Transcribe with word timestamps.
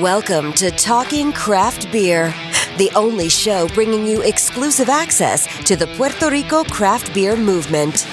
Welcome 0.00 0.52
to 0.54 0.70
Talking 0.70 1.32
Craft 1.32 1.90
Beer, 1.90 2.34
the 2.76 2.90
only 2.94 3.30
show 3.30 3.66
bringing 3.68 4.06
you 4.06 4.20
exclusive 4.20 4.90
access 4.90 5.46
to 5.64 5.74
the 5.74 5.86
Puerto 5.86 6.28
Rico 6.30 6.64
craft 6.64 7.14
beer 7.14 7.34
movement. 7.34 8.06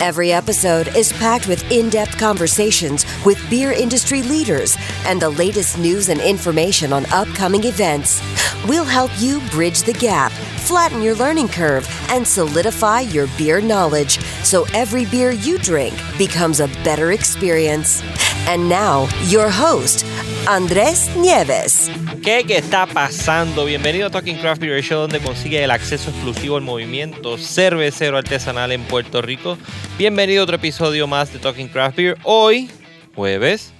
Every 0.00 0.32
episode 0.32 0.88
is 0.96 1.12
packed 1.12 1.46
with 1.46 1.70
in 1.70 1.90
depth 1.90 2.18
conversations 2.18 3.06
with 3.24 3.38
beer 3.48 3.70
industry 3.70 4.24
leaders 4.24 4.76
and 5.06 5.22
the 5.22 5.30
latest 5.30 5.78
news 5.78 6.08
and 6.08 6.20
information 6.20 6.92
on 6.92 7.06
upcoming 7.12 7.62
events. 7.62 8.20
We'll 8.66 8.84
help 8.84 9.12
you 9.18 9.40
bridge 9.50 9.84
the 9.84 9.92
gap, 9.92 10.32
flatten 10.32 11.02
your 11.02 11.14
learning 11.14 11.50
curve, 11.50 11.86
and 12.08 12.26
solidify 12.26 13.02
your 13.02 13.28
beer 13.38 13.60
knowledge 13.60 14.18
so 14.42 14.66
every 14.74 15.04
beer 15.04 15.30
you 15.30 15.58
drink 15.58 15.94
becomes 16.18 16.58
a 16.58 16.66
better 16.82 17.12
experience. 17.12 18.02
And 18.48 18.68
now, 18.68 19.06
your 19.26 19.48
host, 19.48 20.04
Andrés 20.46 21.08
Nieves. 21.16 21.88
¿Qué, 22.24 22.44
¿Qué 22.44 22.56
está 22.56 22.86
pasando? 22.86 23.64
Bienvenido 23.64 24.08
a 24.08 24.10
Talking 24.10 24.38
Craft 24.38 24.60
Beer 24.60 24.82
Show, 24.82 25.02
donde 25.02 25.20
consigue 25.20 25.62
el 25.62 25.70
acceso 25.70 26.10
exclusivo 26.10 26.56
al 26.56 26.62
movimiento 26.62 27.38
cervecero 27.38 28.18
artesanal 28.18 28.72
en 28.72 28.82
Puerto 28.82 29.22
Rico. 29.22 29.56
Bienvenido 29.98 30.40
a 30.40 30.44
otro 30.44 30.56
episodio 30.56 31.06
más 31.06 31.32
de 31.32 31.38
Talking 31.38 31.68
Craft 31.68 31.96
Beer. 31.96 32.16
Hoy, 32.24 32.68
jueves 33.14 33.72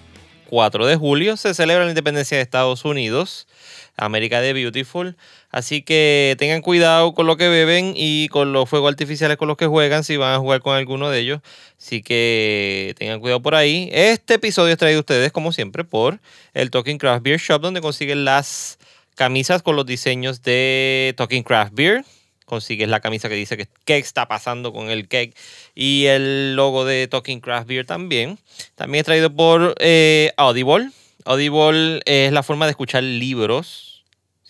4 0.51 0.87
de 0.87 0.97
julio, 0.97 1.37
se 1.37 1.53
celebra 1.53 1.85
la 1.85 1.91
independencia 1.91 2.37
de 2.37 2.43
Estados 2.43 2.85
Unidos. 2.85 3.49
América 3.97 4.41
de 4.41 4.53
Beautiful. 4.53 5.17
Así 5.53 5.83
que 5.83 6.35
tengan 6.39 6.63
cuidado 6.63 7.13
con 7.13 7.27
lo 7.27 7.37
que 7.37 7.49
beben 7.49 7.93
y 7.95 8.29
con 8.29 8.53
los 8.53 8.69
fuegos 8.69 8.91
artificiales 8.91 9.37
con 9.37 9.49
los 9.49 9.59
que 9.59 9.67
juegan 9.67 10.03
si 10.03 10.17
van 10.17 10.35
a 10.35 10.39
jugar 10.39 10.63
con 10.63 10.75
alguno 10.75 11.11
de 11.11 11.21
ellos. 11.21 11.41
Así 11.79 12.03
que 12.03 12.95
tengan 12.99 13.21
cuidado 13.21 13.43
por 13.43 13.55
ahí. 13.55 13.91
Este 13.93 14.35
episodio 14.35 14.73
es 14.73 14.79
traído 14.79 14.99
a 14.99 15.01
ustedes, 15.01 15.31
como 15.31 15.53
siempre, 15.53 15.85
por 15.85 16.21
el 16.55 16.71
Talking 16.71 16.97
Craft 16.97 17.23
Beer 17.23 17.39
Shop, 17.39 17.61
donde 17.61 17.83
consiguen 17.83 18.25
las 18.25 18.79
camisas 19.15 19.63
con 19.63 19.77
los 19.77 19.85
diseños 19.85 20.43
de 20.43 21.15
Talking 21.19 21.43
Craft 21.43 21.75
Beer. 21.75 22.05
Consigues 22.47 22.89
la 22.89 23.01
camisa 23.01 23.29
que 23.29 23.35
dice 23.35 23.57
que 23.57 23.69
qué 23.85 23.99
está 23.99 24.27
pasando 24.27 24.73
con 24.73 24.91
el 24.91 25.07
cake 25.07 25.35
y 25.75 26.07
el 26.07 26.57
logo 26.57 26.85
de 26.85 27.07
Talking 27.09 27.41
Craft 27.41 27.69
Beer 27.69 27.87
también. 27.87 28.39
También 28.75 29.01
es 29.01 29.05
traído 29.05 29.35
por 29.35 29.75
eh, 29.79 30.33
Audible 30.39 30.91
Audible 31.25 32.01
es 32.05 32.33
la 32.33 32.43
forma 32.43 32.67
de 32.67 32.71
escuchar 32.71 33.03
libros. 33.03 33.92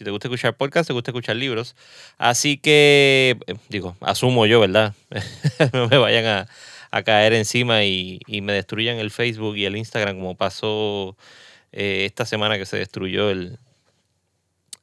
Si 0.03 0.05
te 0.05 0.11
gusta 0.11 0.27
escuchar 0.27 0.57
podcast, 0.57 0.89
te 0.89 0.93
gusta 0.95 1.13
escuchar 1.13 1.37
libros. 1.37 1.77
Así 2.19 2.57
que, 2.57 3.39
eh, 3.47 3.55
digo, 3.69 3.97
asumo 4.01 4.47
yo, 4.47 4.59
¿verdad? 4.59 4.95
no 5.73 5.87
me 5.87 5.97
vayan 5.97 6.27
a, 6.91 7.03
caer 7.05 7.35
encima 7.35 7.85
y, 7.85 8.19
me 8.27 8.53
destruyan 8.53 8.99
el 8.99 9.13
Facebook 9.13 9.57
y 9.57 9.65
el 9.65 9.77
Instagram 9.77 10.17
como 10.17 10.37
pasó 10.37 11.17
eh, 11.71 12.03
esta 12.05 12.27
semana 12.27 12.59
que 12.59 12.67
se 12.67 12.79
destruyó 12.79 13.31
el, 13.31 13.61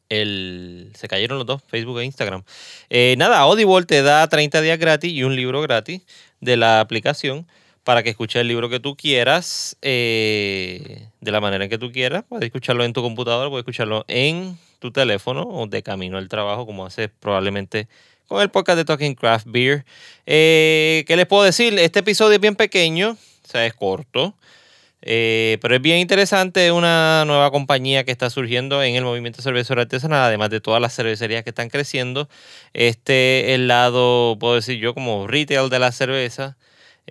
el, 0.07 0.89
se 0.95 1.09
cayeron 1.09 1.37
los 1.37 1.45
dos, 1.45 1.63
Facebook 1.67 1.99
e 1.99 2.05
Instagram. 2.05 2.43
Eh, 2.89 3.15
nada, 3.17 3.39
Audible 3.39 3.85
te 3.85 4.01
da 4.01 4.25
30 4.25 4.61
días 4.61 4.79
gratis 4.79 5.11
y 5.11 5.23
un 5.23 5.35
libro 5.35 5.61
gratis 5.61 6.01
de 6.39 6.55
la 6.55 6.79
aplicación 6.79 7.45
para 7.83 8.03
que 8.03 8.09
escuches 8.09 8.41
el 8.41 8.47
libro 8.47 8.69
que 8.69 8.79
tú 8.79 8.95
quieras 8.95 9.77
eh, 9.81 11.07
de 11.21 11.31
la 11.31 11.41
manera 11.41 11.67
que 11.67 11.77
tú 11.77 11.91
quieras. 11.91 12.23
Puedes 12.27 12.45
escucharlo 12.45 12.83
en 12.83 12.93
tu 12.93 13.01
computadora, 13.01 13.49
puedes 13.49 13.63
escucharlo 13.63 14.05
en 14.07 14.57
tu 14.79 14.91
teléfono 14.91 15.43
o 15.43 15.67
de 15.67 15.83
camino 15.83 16.17
al 16.17 16.29
trabajo, 16.29 16.65
como 16.65 16.85
haces 16.85 17.09
probablemente 17.19 17.87
con 18.27 18.41
el 18.41 18.49
podcast 18.49 18.77
de 18.77 18.85
Talking 18.85 19.15
Craft 19.15 19.47
Beer. 19.49 19.85
Eh, 20.25 21.03
¿Qué 21.07 21.15
les 21.15 21.25
puedo 21.25 21.43
decir? 21.43 21.77
Este 21.79 21.99
episodio 21.99 22.35
es 22.35 22.41
bien 22.41 22.55
pequeño, 22.55 23.11
o 23.11 23.47
sea, 23.47 23.65
es 23.65 23.73
corto. 23.73 24.35
Eh, 25.01 25.57
pero 25.61 25.75
es 25.75 25.81
bien 25.81 25.97
interesante, 25.99 26.71
una 26.71 27.23
nueva 27.25 27.51
compañía 27.51 28.03
que 28.03 28.11
está 28.11 28.29
surgiendo 28.29 28.83
en 28.83 28.95
el 28.95 29.03
movimiento 29.03 29.41
cervecero 29.41 29.81
artesanal, 29.81 30.21
además 30.21 30.49
de 30.49 30.59
todas 30.59 30.81
las 30.81 30.93
cervecerías 30.93 31.43
que 31.43 31.51
están 31.51 31.69
creciendo. 31.69 32.27
Este, 32.73 33.53
el 33.53 33.67
lado, 33.67 34.37
puedo 34.39 34.55
decir 34.55 34.77
yo, 34.77 34.93
como 34.93 35.25
retail 35.27 35.69
de 35.69 35.79
la 35.79 35.91
cerveza, 35.91 36.57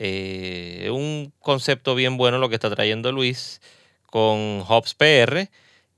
eh, 0.00 0.90
un 0.92 1.32
concepto 1.40 1.96
bien 1.96 2.16
bueno 2.16 2.38
lo 2.38 2.48
que 2.48 2.54
está 2.54 2.70
trayendo 2.70 3.10
Luis 3.10 3.60
con 4.06 4.64
Hops 4.68 4.94
PR. 4.94 5.50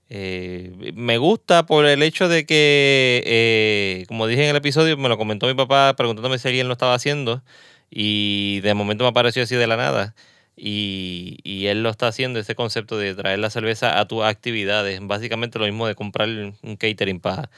Eh, 0.08 0.92
me 0.94 1.18
gusta 1.18 1.66
por 1.66 1.86
el 1.86 2.02
hecho 2.02 2.28
de 2.28 2.46
que, 2.46 3.22
eh, 3.26 4.04
como 4.08 4.26
dije 4.26 4.44
en 4.44 4.50
el 4.50 4.56
episodio, 4.56 4.96
me 4.96 5.08
lo 5.08 5.18
comentó 5.18 5.46
mi 5.46 5.54
papá 5.54 5.94
preguntándome 5.96 6.38
si 6.38 6.48
alguien 6.48 6.66
lo 6.66 6.72
estaba 6.72 6.94
haciendo 6.94 7.42
y 7.90 8.60
de 8.62 8.74
momento 8.74 9.04
me 9.04 9.10
apareció 9.10 9.42
así 9.42 9.54
de 9.56 9.66
la 9.66 9.76
nada. 9.76 10.14
Y, 10.56 11.38
y, 11.44 11.66
él 11.66 11.82
lo 11.82 11.90
está 11.90 12.08
haciendo, 12.08 12.38
ese 12.40 12.54
concepto 12.54 12.98
de 12.98 13.14
traer 13.14 13.38
la 13.38 13.50
cerveza 13.50 13.98
a 14.00 14.08
tus 14.08 14.24
actividades. 14.24 15.00
Básicamente 15.02 15.58
lo 15.58 15.66
mismo 15.66 15.86
de 15.86 15.94
comprar 15.94 16.28
un 16.28 16.76
catering 16.76 17.20
para 17.20 17.48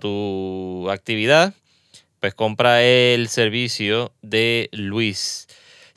tu 0.00 0.88
actividad. 0.90 1.54
Pues 2.20 2.34
compra 2.34 2.82
el 2.84 3.28
servicio 3.28 4.12
de 4.22 4.68
Luis. 4.72 5.48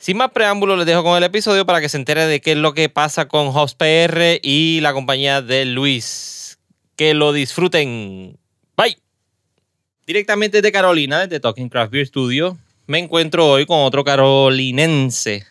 Sin 0.06 0.18
más 0.18 0.30
preámbulos, 0.30 0.78
les 0.78 0.86
dejo 0.86 1.02
con 1.02 1.16
el 1.18 1.24
episodio 1.24 1.66
para 1.66 1.80
que 1.80 1.88
se 1.88 1.96
entere 1.96 2.26
de 2.26 2.40
qué 2.40 2.52
es 2.52 2.58
lo 2.58 2.74
que 2.74 2.88
pasa 2.88 3.26
con 3.26 3.48
Hops 3.48 3.74
PR 3.74 4.38
y 4.40 4.78
la 4.80 4.92
compañía 4.92 5.42
de 5.42 5.64
Luis. 5.64 6.60
Que 6.94 7.12
lo 7.12 7.32
disfruten. 7.32 8.38
Bye. 8.76 8.98
Directamente 10.06 10.62
de 10.62 10.70
Carolina, 10.70 11.22
desde 11.22 11.40
Talking 11.40 11.68
Craft 11.68 11.90
Beer 11.90 12.06
Studio, 12.06 12.56
me 12.86 13.00
encuentro 13.00 13.48
hoy 13.48 13.66
con 13.66 13.80
otro 13.80 14.04
carolinense. 14.04 15.44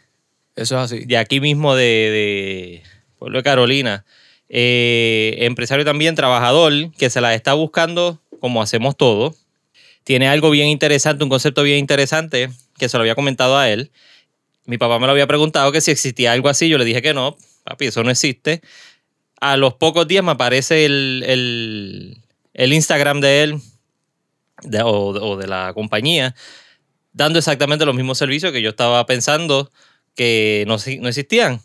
Eso 0.56 0.78
es 0.78 0.84
así. 0.94 1.04
De 1.04 1.18
aquí 1.18 1.42
mismo, 1.42 1.76
de, 1.76 1.84
de 1.84 2.84
Pueblo 3.20 3.40
de 3.40 3.44
Carolina. 3.44 4.06
Eh, 4.48 5.36
empresario 5.40 5.84
también, 5.84 6.16
trabajador, 6.16 6.94
que 6.94 7.10
se 7.10 7.20
la 7.20 7.36
está 7.36 7.56
buscando 7.56 8.22
como 8.40 8.62
hacemos 8.62 8.96
todos. 8.96 9.36
Tiene 10.06 10.30
algo 10.30 10.50
bien 10.50 10.70
interesante, 10.70 11.26
un 11.26 11.30
concepto 11.30 11.62
bien 11.62 11.80
interesante, 11.80 12.52
que 12.78 12.88
se 12.88 12.96
lo 12.96 13.02
había 13.02 13.16
comentado 13.16 13.58
a 13.58 13.70
él 13.70 13.92
mi 14.66 14.78
papá 14.78 15.00
me 15.00 15.06
lo 15.06 15.12
había 15.12 15.28
preguntado 15.28 15.72
que 15.72 15.82
si 15.82 15.92
existía 15.92 16.32
algo 16.32 16.50
así, 16.50 16.70
yo 16.70 16.78
le 16.78 16.86
dije 16.86 17.02
que 17.02 17.14
no, 17.14 17.38
papi, 17.64 17.88
eso 17.88 18.04
no 18.04 18.12
existe. 18.12 18.62
A 19.40 19.58
los 19.58 19.76
pocos 19.76 20.08
días 20.08 20.24
me 20.24 20.32
aparece 20.32 20.86
el, 20.86 22.22
Instagram 22.54 23.22
de 23.22 23.44
él 23.44 23.62
o, 24.84 25.38
de 25.38 25.48
la 25.48 25.74
compañía 25.74 26.36
dando 27.12 27.40
exactamente 27.40 27.86
los 27.86 27.96
mismos 27.96 28.18
servicios 28.18 28.52
que 28.52 28.62
yo 28.62 28.70
estaba 28.70 29.06
pensando 29.06 29.72
que 30.16 30.66
no, 30.68 30.78
no 31.00 31.08
existían. 31.08 31.62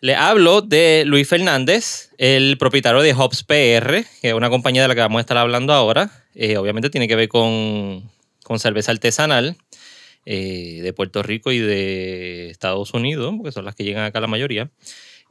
Le 0.00 0.14
hablo 0.14 0.62
de 0.62 1.04
Luis 1.06 1.28
Fernández, 1.28 2.10
el 2.18 2.56
propietario 2.56 3.00
de 3.02 3.14
Hops 3.14 3.42
PR, 3.42 4.04
que 4.20 4.28
es 4.28 4.34
una 4.34 4.48
compañía 4.48 4.82
de 4.82 4.88
la 4.88 4.94
que 4.94 5.00
vamos 5.00 5.18
a 5.18 5.22
estar 5.22 5.36
hablando 5.36 5.72
ahora. 5.72 6.10
Eh, 6.34 6.56
obviamente 6.56 6.88
tiene 6.88 7.08
que 7.08 7.16
ver 7.16 7.28
con, 7.28 8.08
con 8.44 8.60
cerveza 8.60 8.92
artesanal. 8.92 9.56
Eh, 10.30 10.80
de 10.82 10.92
Puerto 10.92 11.22
Rico 11.22 11.52
y 11.52 11.58
de 11.58 12.50
Estados 12.50 12.92
Unidos, 12.92 13.32
porque 13.38 13.50
son 13.50 13.64
las 13.64 13.74
que 13.74 13.82
llegan 13.82 14.04
acá 14.04 14.20
la 14.20 14.26
mayoría. 14.26 14.70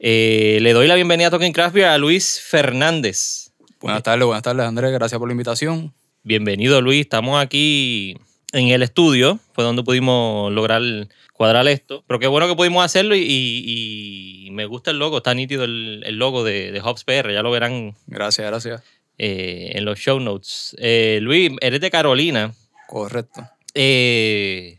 Eh, 0.00 0.58
le 0.60 0.72
doy 0.72 0.88
la 0.88 0.96
bienvenida 0.96 1.28
a 1.28 1.30
Talking 1.30 1.52
Craft 1.52 1.72
Beer 1.72 1.86
a 1.86 1.98
Luis 1.98 2.40
Fernández. 2.40 3.52
Buenas 3.80 4.02
tardes, 4.02 4.26
buenas 4.26 4.42
tardes 4.42 4.66
Andrés, 4.66 4.90
gracias 4.90 5.16
por 5.20 5.28
la 5.28 5.34
invitación. 5.34 5.94
Bienvenido 6.24 6.80
Luis, 6.80 7.02
estamos 7.02 7.40
aquí 7.40 8.16
en 8.50 8.70
el 8.70 8.82
estudio, 8.82 9.38
fue 9.52 9.62
donde 9.62 9.84
pudimos 9.84 10.50
lograr 10.52 10.82
cuadrar 11.32 11.68
esto. 11.68 12.02
Pero 12.08 12.18
qué 12.18 12.26
bueno 12.26 12.48
que 12.48 12.56
pudimos 12.56 12.84
hacerlo 12.84 13.14
y, 13.14 14.48
me 14.50 14.66
gusta 14.66 14.90
el 14.90 14.98
logo, 14.98 15.18
está 15.18 15.32
nítido 15.32 15.62
el, 15.62 16.00
logo 16.18 16.42
de, 16.42 16.72
de 16.72 16.80
Hobbs 16.80 17.04
PR, 17.04 17.32
ya 17.32 17.44
lo 17.44 17.52
verán. 17.52 17.94
Gracias, 18.08 18.44
gracias. 18.44 18.82
Eh, 19.16 19.70
en 19.76 19.84
los 19.84 19.96
show 20.00 20.18
notes. 20.18 20.74
Luis, 21.20 21.52
eres 21.60 21.80
de 21.80 21.88
Carolina. 21.88 22.52
Correcto. 22.88 23.48
Eh, 23.74 24.77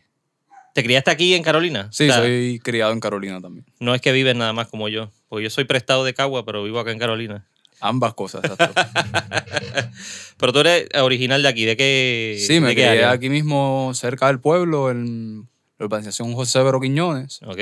¿Te 0.79 0.85
criaste 0.85 1.11
aquí 1.11 1.33
en 1.33 1.43
Carolina? 1.43 1.89
Sí, 1.91 2.09
soy 2.09 2.57
criado 2.63 2.93
en 2.93 3.01
Carolina 3.01 3.41
también. 3.41 3.65
No 3.81 3.93
es 3.93 3.99
que 3.99 4.13
vives 4.13 4.33
nada 4.33 4.53
más 4.53 4.69
como 4.69 4.87
yo, 4.87 5.11
porque 5.27 5.43
yo 5.43 5.49
soy 5.49 5.65
prestado 5.65 6.05
de 6.05 6.13
Cagua, 6.13 6.45
pero 6.45 6.63
vivo 6.63 6.79
acá 6.79 6.91
en 6.91 6.99
Carolina. 6.99 7.45
Ambas 7.81 8.13
cosas, 8.13 8.45
exacto. 8.45 8.81
pero 10.37 10.53
tú 10.53 10.59
eres 10.61 10.87
original 10.95 11.43
de 11.43 11.49
aquí, 11.49 11.65
¿de 11.65 11.75
qué? 11.75 12.41
Sí, 12.47 12.61
me 12.61 12.71
crié 12.71 13.03
aquí 13.03 13.27
mismo 13.27 13.91
cerca 13.93 14.27
del 14.27 14.39
pueblo, 14.39 14.89
en 14.89 15.49
la 15.77 15.85
urbanización 15.85 16.33
José 16.33 16.63
Vero 16.63 16.79
Quiñones. 16.79 17.41
Ok. 17.45 17.59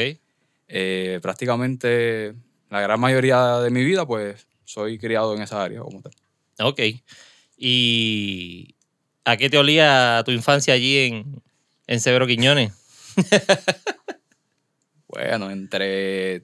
Eh, 0.67 1.19
prácticamente 1.23 2.35
la 2.69 2.81
gran 2.81 2.99
mayoría 2.99 3.57
de 3.61 3.71
mi 3.71 3.83
vida, 3.83 4.05
pues 4.05 4.45
soy 4.63 4.99
criado 4.99 5.35
en 5.35 5.41
esa 5.41 5.63
área 5.63 5.79
como 5.79 6.03
tal. 6.03 6.13
Ok. 6.59 6.81
¿Y 7.57 8.75
a 9.25 9.37
qué 9.37 9.49
te 9.49 9.57
olía 9.57 10.21
tu 10.23 10.31
infancia 10.31 10.75
allí 10.75 10.99
en, 10.99 11.41
en 11.87 11.99
Severo 11.99 12.27
Quiñones? 12.27 12.73
bueno, 15.07 15.51
entre 15.51 16.43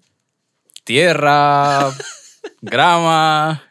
tierra, 0.84 1.92
grama, 2.62 3.64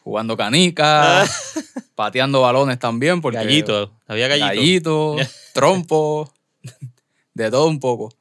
jugando 0.00 0.36
canica, 0.36 1.24
pateando 1.94 2.42
balones 2.42 2.78
también. 2.78 3.20
Porque 3.20 3.38
gallito, 3.38 3.92
había 4.06 4.28
gallito. 4.28 4.46
Gallito, 4.46 5.16
trompo, 5.54 6.32
de 7.34 7.50
todo 7.50 7.66
un 7.68 7.80
poco. 7.80 8.12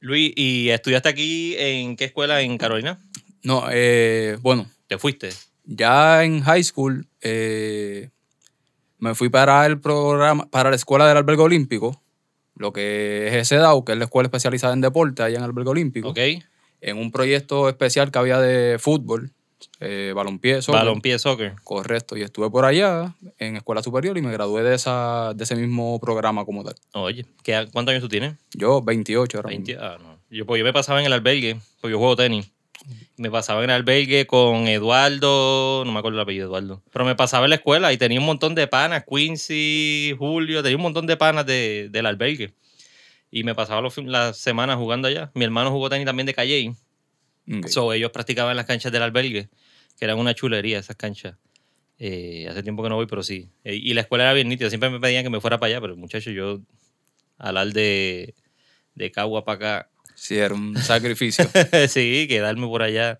Luis, 0.00 0.32
¿y 0.36 0.70
estudiaste 0.70 1.08
aquí 1.08 1.54
en 1.58 1.96
qué 1.96 2.06
escuela 2.06 2.40
en 2.40 2.58
Carolina? 2.58 2.98
No, 3.42 3.66
eh, 3.70 4.38
bueno, 4.40 4.68
¿Te 4.92 4.98
fuiste? 4.98 5.30
Ya 5.64 6.22
en 6.22 6.42
high 6.42 6.62
school 6.62 7.08
eh, 7.22 8.10
me 8.98 9.14
fui 9.14 9.30
para 9.30 9.64
el 9.64 9.80
programa, 9.80 10.50
para 10.50 10.68
la 10.68 10.76
escuela 10.76 11.08
del 11.08 11.16
albergue 11.16 11.40
olímpico, 11.40 12.01
lo 12.62 12.72
que 12.72 13.38
es 13.38 13.48
SEDAU, 13.48 13.84
que 13.84 13.92
es 13.92 13.98
la 13.98 14.04
escuela 14.04 14.28
especializada 14.28 14.72
en 14.72 14.80
deporte 14.80 15.22
allá 15.22 15.36
en 15.36 15.42
el 15.42 15.50
albergue 15.50 15.70
olímpico, 15.70 16.08
¿Ok? 16.10 16.18
en 16.80 16.96
un 16.96 17.12
proyecto 17.12 17.68
especial 17.68 18.10
que 18.10 18.18
había 18.18 18.38
de 18.38 18.78
fútbol, 18.78 19.30
eh, 19.80 20.12
balompié, 20.14 20.62
soccer. 20.62 20.80
Balompié 20.80 21.18
soccer. 21.18 21.54
Correcto, 21.62 22.16
y 22.16 22.22
estuve 22.22 22.50
por 22.50 22.64
allá 22.64 23.14
en 23.38 23.56
escuela 23.56 23.82
superior 23.82 24.16
y 24.16 24.22
me 24.22 24.32
gradué 24.32 24.62
de, 24.62 24.74
esa, 24.74 25.32
de 25.34 25.44
ese 25.44 25.54
mismo 25.56 26.00
programa 26.00 26.44
como 26.44 26.64
tal. 26.64 26.74
Oye, 26.92 27.26
¿qué, 27.42 27.68
¿cuántos 27.72 27.92
años 27.92 28.02
tú 28.02 28.08
tienes? 28.08 28.34
Yo, 28.54 28.80
28 28.82 29.38
ahora 29.38 29.50
mismo. 29.50 29.66
20. 29.66 29.84
Ah, 29.84 29.98
no. 30.00 30.18
Yo, 30.30 30.46
pues, 30.46 30.58
yo 30.58 30.64
me 30.64 30.72
pasaba 30.72 31.00
en 31.00 31.06
el 31.06 31.12
albergue, 31.12 31.60
porque 31.80 31.92
yo 31.92 31.98
juego 31.98 32.16
tenis. 32.16 32.50
Me 33.16 33.30
pasaba 33.30 33.62
en 33.62 33.70
el 33.70 33.76
albergue 33.76 34.26
con 34.26 34.66
Eduardo, 34.66 35.84
no 35.84 35.92
me 35.92 35.98
acuerdo 35.98 36.18
el 36.18 36.22
apellido 36.22 36.46
Eduardo, 36.48 36.82
pero 36.92 37.04
me 37.04 37.14
pasaba 37.14 37.44
en 37.46 37.50
la 37.50 37.56
escuela 37.56 37.92
y 37.92 37.96
tenía 37.98 38.18
un 38.18 38.26
montón 38.26 38.54
de 38.54 38.66
panas, 38.66 39.04
Quincy, 39.08 40.14
Julio, 40.18 40.62
tenía 40.62 40.76
un 40.76 40.82
montón 40.82 41.06
de 41.06 41.16
panas 41.16 41.46
de- 41.46 41.88
del 41.90 42.06
albergue. 42.06 42.54
Y 43.30 43.44
me 43.44 43.54
pasaba 43.54 43.80
los 43.80 43.96
las 43.98 44.36
semanas 44.36 44.76
jugando 44.76 45.08
allá. 45.08 45.30
Mi 45.34 45.44
hermano 45.44 45.70
jugó 45.70 45.88
tenis 45.88 46.04
también 46.06 46.26
de 46.26 46.34
Calle. 46.34 46.74
Ok. 47.50 47.66
So, 47.68 47.92
ellos 47.92 48.10
practicaban 48.10 48.50
en 48.50 48.56
las 48.58 48.66
canchas 48.66 48.92
del 48.92 49.02
albergue, 49.02 49.48
que 49.98 50.04
eran 50.04 50.18
una 50.18 50.34
chulería 50.34 50.78
esas 50.78 50.96
canchas. 50.96 51.36
Eh, 51.98 52.46
hace 52.50 52.62
tiempo 52.62 52.82
que 52.82 52.88
no 52.88 52.96
voy, 52.96 53.06
pero 53.06 53.22
sí. 53.22 53.48
Eh, 53.64 53.74
y 53.76 53.94
la 53.94 54.02
escuela 54.02 54.24
era 54.24 54.32
bien 54.32 54.48
nítida. 54.48 54.68
Siempre 54.68 54.90
me 54.90 55.00
pedían 55.00 55.22
que 55.22 55.30
me 55.30 55.40
fuera 55.40 55.58
para 55.58 55.68
allá, 55.70 55.80
pero 55.80 55.96
muchachos, 55.96 56.34
yo 56.34 56.60
al 57.38 57.72
de, 57.72 58.34
de 58.94 59.10
Cagua 59.12 59.44
para 59.44 59.56
acá. 59.56 59.90
Sí, 60.22 60.38
era 60.38 60.54
un 60.54 60.76
sacrificio. 60.76 61.44
sí, 61.88 62.26
quedarme 62.28 62.68
por 62.68 62.84
allá. 62.84 63.18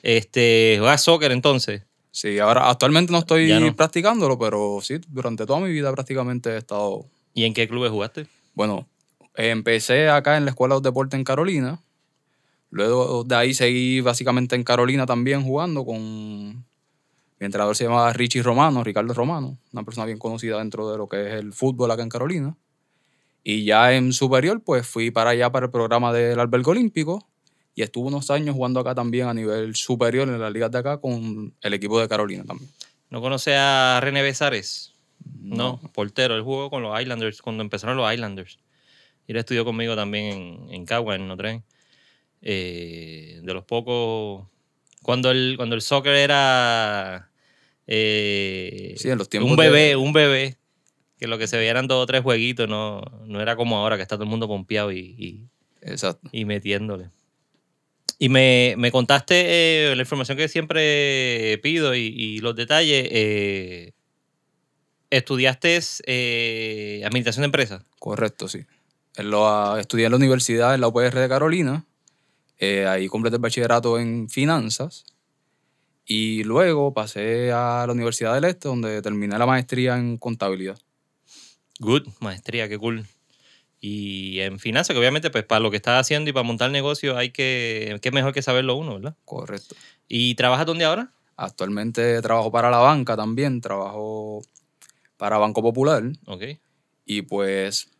Este, 0.00 0.76
¿Juegas 0.78 1.02
soccer 1.02 1.30
entonces? 1.30 1.82
Sí, 2.10 2.38
ahora 2.38 2.70
actualmente 2.70 3.12
no 3.12 3.18
estoy 3.18 3.52
no. 3.60 3.76
practicándolo, 3.76 4.38
pero 4.38 4.78
sí, 4.80 4.98
durante 5.08 5.44
toda 5.44 5.60
mi 5.60 5.70
vida 5.70 5.92
prácticamente 5.92 6.54
he 6.54 6.56
estado. 6.56 7.04
¿Y 7.34 7.44
en 7.44 7.52
qué 7.52 7.68
clubes 7.68 7.90
jugaste? 7.90 8.28
Bueno, 8.54 8.88
empecé 9.34 10.08
acá 10.08 10.38
en 10.38 10.46
la 10.46 10.52
Escuela 10.52 10.76
de 10.76 10.80
Deportes 10.80 11.18
en 11.18 11.24
Carolina. 11.24 11.82
Luego 12.70 13.24
de 13.24 13.34
ahí 13.34 13.52
seguí 13.52 14.00
básicamente 14.00 14.56
en 14.56 14.64
Carolina 14.64 15.04
también 15.04 15.42
jugando 15.42 15.84
con. 15.84 16.00
Mi 17.40 17.44
entrenador 17.44 17.76
se 17.76 17.84
llamaba 17.84 18.10
Richie 18.14 18.42
Romano, 18.42 18.82
Ricardo 18.82 19.12
Romano, 19.12 19.58
una 19.70 19.82
persona 19.82 20.06
bien 20.06 20.18
conocida 20.18 20.60
dentro 20.60 20.90
de 20.90 20.96
lo 20.96 21.10
que 21.10 21.28
es 21.28 21.34
el 21.34 21.52
fútbol 21.52 21.90
acá 21.90 22.02
en 22.02 22.08
Carolina. 22.08 22.56
Y 23.44 23.64
ya 23.64 23.92
en 23.94 24.12
superior, 24.12 24.62
pues 24.64 24.86
fui 24.86 25.10
para 25.10 25.30
allá 25.30 25.50
para 25.50 25.66
el 25.66 25.72
programa 25.72 26.12
del 26.12 26.38
albergue 26.38 26.70
olímpico 26.70 27.28
y 27.74 27.82
estuve 27.82 28.08
unos 28.08 28.30
años 28.30 28.54
jugando 28.54 28.78
acá 28.80 28.94
también 28.94 29.26
a 29.26 29.34
nivel 29.34 29.74
superior 29.74 30.28
en 30.28 30.40
las 30.40 30.52
ligas 30.52 30.70
de 30.70 30.78
acá 30.78 30.98
con 31.00 31.52
el 31.60 31.74
equipo 31.74 31.98
de 32.00 32.08
Carolina 32.08 32.44
también. 32.44 32.70
¿No 33.10 33.20
conoce 33.20 33.54
a 33.56 33.98
René 34.00 34.22
Besares? 34.22 34.94
No, 35.40 35.80
portero. 35.92 36.34
Él 36.36 36.42
jugó 36.42 36.70
con 36.70 36.82
los 36.82 37.00
Islanders 37.00 37.42
cuando 37.42 37.62
empezaron 37.62 37.96
los 37.96 38.12
Islanders. 38.12 38.58
Y 39.26 39.32
él 39.32 39.38
estudió 39.38 39.64
conmigo 39.64 39.94
también 39.96 40.26
en, 40.68 40.74
en 40.74 40.84
Cagua, 40.86 41.14
en 41.16 41.26
Notre 41.28 41.48
Dame. 41.48 41.62
Eh, 42.42 43.40
de 43.42 43.54
los 43.54 43.64
pocos... 43.64 44.46
Cuando 45.02 45.30
el, 45.30 45.54
cuando 45.56 45.74
el 45.74 45.82
soccer 45.82 46.14
era... 46.14 47.30
eh, 47.86 48.94
Sí, 48.96 49.10
en 49.10 49.18
los 49.18 49.28
tiempos 49.28 49.50
Un 49.50 49.56
de- 49.56 49.62
bebé, 49.68 49.96
un 49.96 50.12
bebé. 50.12 50.56
Que 51.22 51.28
lo 51.28 51.38
que 51.38 51.46
se 51.46 51.56
veía 51.56 51.70
eran 51.70 51.86
dos 51.86 52.02
o 52.02 52.06
tres 52.06 52.20
jueguitos. 52.22 52.68
No, 52.68 53.00
no 53.26 53.40
era 53.40 53.54
como 53.54 53.76
ahora 53.76 53.94
que 53.94 54.02
está 54.02 54.16
todo 54.16 54.24
el 54.24 54.30
mundo 54.30 54.48
pompeado 54.48 54.90
y, 54.90 54.98
y- 54.98 55.46
Exacto. 55.80 56.28
y 56.32 56.44
metiéndole. 56.44 57.10
Y 58.18 58.28
me, 58.28 58.74
me 58.76 58.90
contaste 58.90 59.34
eh, 59.92 59.94
la 59.94 60.02
información 60.02 60.36
que 60.36 60.48
siempre 60.48 61.60
pido 61.62 61.94
y, 61.94 62.00
y 62.06 62.38
los 62.40 62.56
detalles. 62.56 63.06
eh, 63.08 63.92
estudiaste 65.10 65.78
eh, 66.06 67.02
administración 67.04 67.42
de 67.42 67.46
empresas. 67.46 67.84
Correcto, 68.00 68.48
sí. 68.48 68.64
En 69.16 69.30
lo- 69.30 69.76
estudié 69.78 70.06
en 70.06 70.10
la 70.12 70.16
universidad, 70.16 70.74
en 70.74 70.80
la 70.80 70.88
UPR 70.88 71.20
de 71.20 71.28
Carolina. 71.28 71.84
Eh, 72.58 72.86
ahí 72.86 73.06
completé 73.06 73.36
el 73.36 73.42
bachillerato 73.42 73.96
en 73.98 74.28
finanzas. 74.28 75.04
Y 76.04 76.42
luego 76.44 76.92
pasé 76.92 77.52
a 77.52 77.84
la 77.86 77.92
Universidad 77.92 78.34
del 78.34 78.44
Este, 78.44 78.66
donde 78.68 79.00
terminé 79.02 79.38
la 79.38 79.46
maestría 79.46 79.96
en 79.96 80.16
contabilidad. 80.18 80.78
Good, 81.78 82.08
maestría, 82.20 82.68
qué 82.68 82.78
cool. 82.78 83.06
Y 83.80 84.38
en 84.40 84.60
finanzas, 84.60 84.94
que 84.94 85.00
obviamente, 85.00 85.30
pues 85.30 85.44
para 85.44 85.58
lo 85.58 85.70
que 85.70 85.76
estás 85.76 86.00
haciendo 86.00 86.30
y 86.30 86.32
para 86.32 86.44
montar 86.44 86.70
negocio 86.70 87.16
hay 87.16 87.30
que, 87.30 87.98
qué 88.00 88.12
mejor 88.12 88.32
que 88.32 88.40
saberlo 88.40 88.76
uno, 88.76 88.94
¿verdad? 88.94 89.16
Correcto. 89.24 89.74
¿Y 90.06 90.36
trabajas 90.36 90.66
dónde 90.66 90.84
ahora? 90.84 91.12
Actualmente 91.36 92.22
trabajo 92.22 92.52
para 92.52 92.70
la 92.70 92.78
banca 92.78 93.16
también, 93.16 93.60
trabajo 93.60 94.42
para 95.16 95.38
Banco 95.38 95.62
Popular. 95.62 96.04
Ok. 96.26 96.42
Y 97.04 97.22
pues 97.22 97.90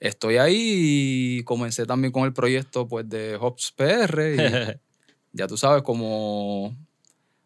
estoy 0.00 0.36
ahí 0.36 1.38
y 1.38 1.42
comencé 1.44 1.86
también 1.86 2.12
con 2.12 2.24
el 2.24 2.34
proyecto 2.34 2.86
pues, 2.86 3.08
de 3.08 3.36
Hops 3.36 3.72
PR. 3.72 4.34
Y 4.34 4.36
ya 5.32 5.46
tú 5.46 5.56
sabes, 5.56 5.82
como 5.82 6.76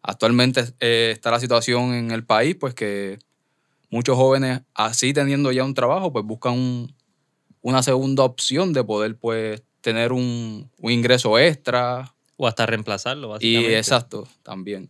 actualmente 0.01 0.65
eh, 0.81 1.11
está 1.13 1.31
la 1.31 1.39
situación 1.39 1.93
en 1.93 2.11
el 2.11 2.25
país, 2.25 2.57
pues 2.59 2.73
que 2.73 3.19
muchos 3.89 4.15
jóvenes, 4.15 4.61
así 4.73 5.13
teniendo 5.13 5.51
ya 5.51 5.63
un 5.63 5.73
trabajo, 5.73 6.11
pues 6.13 6.25
buscan 6.25 6.53
un- 6.53 6.95
una 7.61 7.83
segunda 7.83 8.23
opción 8.23 8.71
de 8.73 8.83
poder 8.83 9.17
pues 9.17 9.61
tener 9.81 10.11
un, 10.13 10.69
un 10.77 10.91
ingreso 10.91 11.37
extra. 11.39 12.13
o 12.37 12.47
hasta 12.47 12.65
reemplazarlo, 12.65 13.27
Y 13.27 13.31
básicamente. 13.31 13.77
exacto, 13.77 14.27
también. 14.43 14.89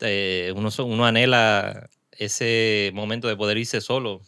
eh, 0.00 0.52
uno, 0.54 0.68
uno 0.84 1.06
anhela 1.06 1.88
ese 2.12 2.90
momento 2.94 3.28
de 3.28 3.36
poder 3.36 3.56
irse 3.56 3.80
solo 3.80 4.20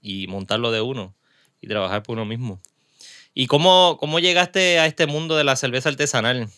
y 0.00 0.26
montarlo 0.28 0.70
de 0.70 0.80
uno 0.82 1.16
y 1.60 1.66
trabajar 1.66 2.02
por 2.04 2.12
uno 2.14 2.24
mismo. 2.24 2.60
¿Y 3.34 3.48
cómo, 3.48 3.96
cómo 3.98 4.20
llegaste 4.20 4.78
a 4.78 4.86
este 4.86 5.06
mundo 5.08 5.36
de 5.36 5.42
la 5.44 5.56
cerveza 5.56 5.88
artesanal? 5.88 6.48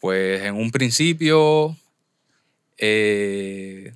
Pues 0.00 0.42
en 0.42 0.54
un 0.54 0.70
principio, 0.70 1.76
eh, 2.78 3.92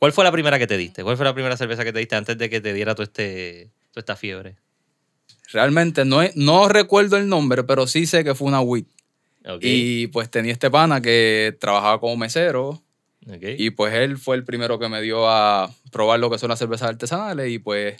¿Cuál 0.00 0.12
fue 0.12 0.24
la 0.24 0.32
primera 0.32 0.58
que 0.58 0.66
te 0.66 0.76
diste? 0.76 1.04
¿Cuál 1.04 1.16
fue 1.16 1.24
la 1.24 1.34
primera 1.34 1.56
cerveza 1.56 1.84
que 1.84 1.92
te 1.92 2.00
diste 2.00 2.16
antes 2.16 2.36
de 2.36 2.50
que 2.50 2.60
te 2.60 2.72
diera 2.72 2.96
todo 2.96 3.04
este, 3.04 3.70
toda 3.92 4.00
esta 4.00 4.16
fiebre? 4.16 4.56
realmente 5.52 6.04
no, 6.04 6.20
no 6.34 6.68
recuerdo 6.68 7.16
el 7.16 7.28
nombre, 7.28 7.64
pero 7.64 7.86
sí 7.86 8.06
sé 8.06 8.24
que 8.24 8.34
fue 8.34 8.48
una 8.48 8.60
WIT. 8.60 8.88
Y 9.60 10.08
pues 10.08 10.30
tenía 10.30 10.52
este 10.52 10.70
pana 10.70 11.00
que 11.00 11.56
trabajaba 11.60 11.98
como 11.98 12.16
mesero. 12.16 12.82
Y 13.42 13.70
pues 13.70 13.94
él 13.94 14.18
fue 14.18 14.36
el 14.36 14.44
primero 14.44 14.78
que 14.78 14.88
me 14.88 15.00
dio 15.02 15.28
a 15.28 15.70
probar 15.90 16.20
lo 16.20 16.30
que 16.30 16.38
son 16.38 16.50
las 16.50 16.58
cervezas 16.58 16.88
artesanales. 16.88 17.50
Y 17.50 17.58
pues 17.58 17.96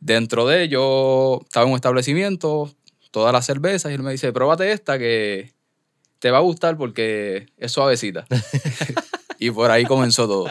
dentro 0.00 0.46
de 0.46 0.64
ello 0.64 1.42
estaba 1.42 1.64
en 1.64 1.72
un 1.72 1.76
establecimiento, 1.76 2.72
todas 3.10 3.32
las 3.32 3.46
cervezas, 3.46 3.90
y 3.90 3.94
él 3.94 4.02
me 4.02 4.12
dice, 4.12 4.32
pruébate 4.32 4.70
esta 4.72 4.98
que 4.98 5.52
te 6.18 6.30
va 6.30 6.38
a 6.38 6.42
gustar 6.42 6.76
porque 6.76 7.46
es 7.56 7.72
suavecita. 7.72 8.26
y 9.38 9.50
por 9.50 9.70
ahí 9.70 9.84
comenzó 9.84 10.26
todo. 10.26 10.48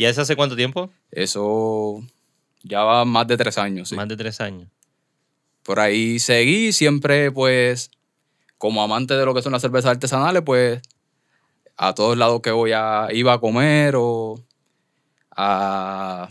¿Y 0.00 0.06
eso 0.06 0.22
hace 0.22 0.34
cuánto 0.34 0.56
tiempo? 0.56 0.88
Eso 1.10 2.02
ya 2.62 2.82
va 2.84 3.04
más 3.04 3.26
de 3.26 3.36
tres 3.36 3.58
años. 3.58 3.90
sí. 3.90 3.96
Más 3.96 4.08
de 4.08 4.16
tres 4.16 4.40
años. 4.40 4.66
Por 5.62 5.78
ahí 5.78 6.18
seguí, 6.18 6.72
siempre 6.72 7.30
pues 7.30 7.90
como 8.56 8.82
amante 8.82 9.12
de 9.12 9.26
lo 9.26 9.34
que 9.34 9.42
son 9.42 9.52
las 9.52 9.60
cervezas 9.60 9.90
artesanales, 9.90 10.40
pues 10.42 10.80
a 11.76 11.94
todos 11.94 12.16
lados 12.16 12.40
que 12.40 12.50
voy 12.50 12.72
a, 12.72 13.08
iba 13.12 13.34
a 13.34 13.40
comer 13.40 13.92
o 13.94 14.42
a 15.36 16.28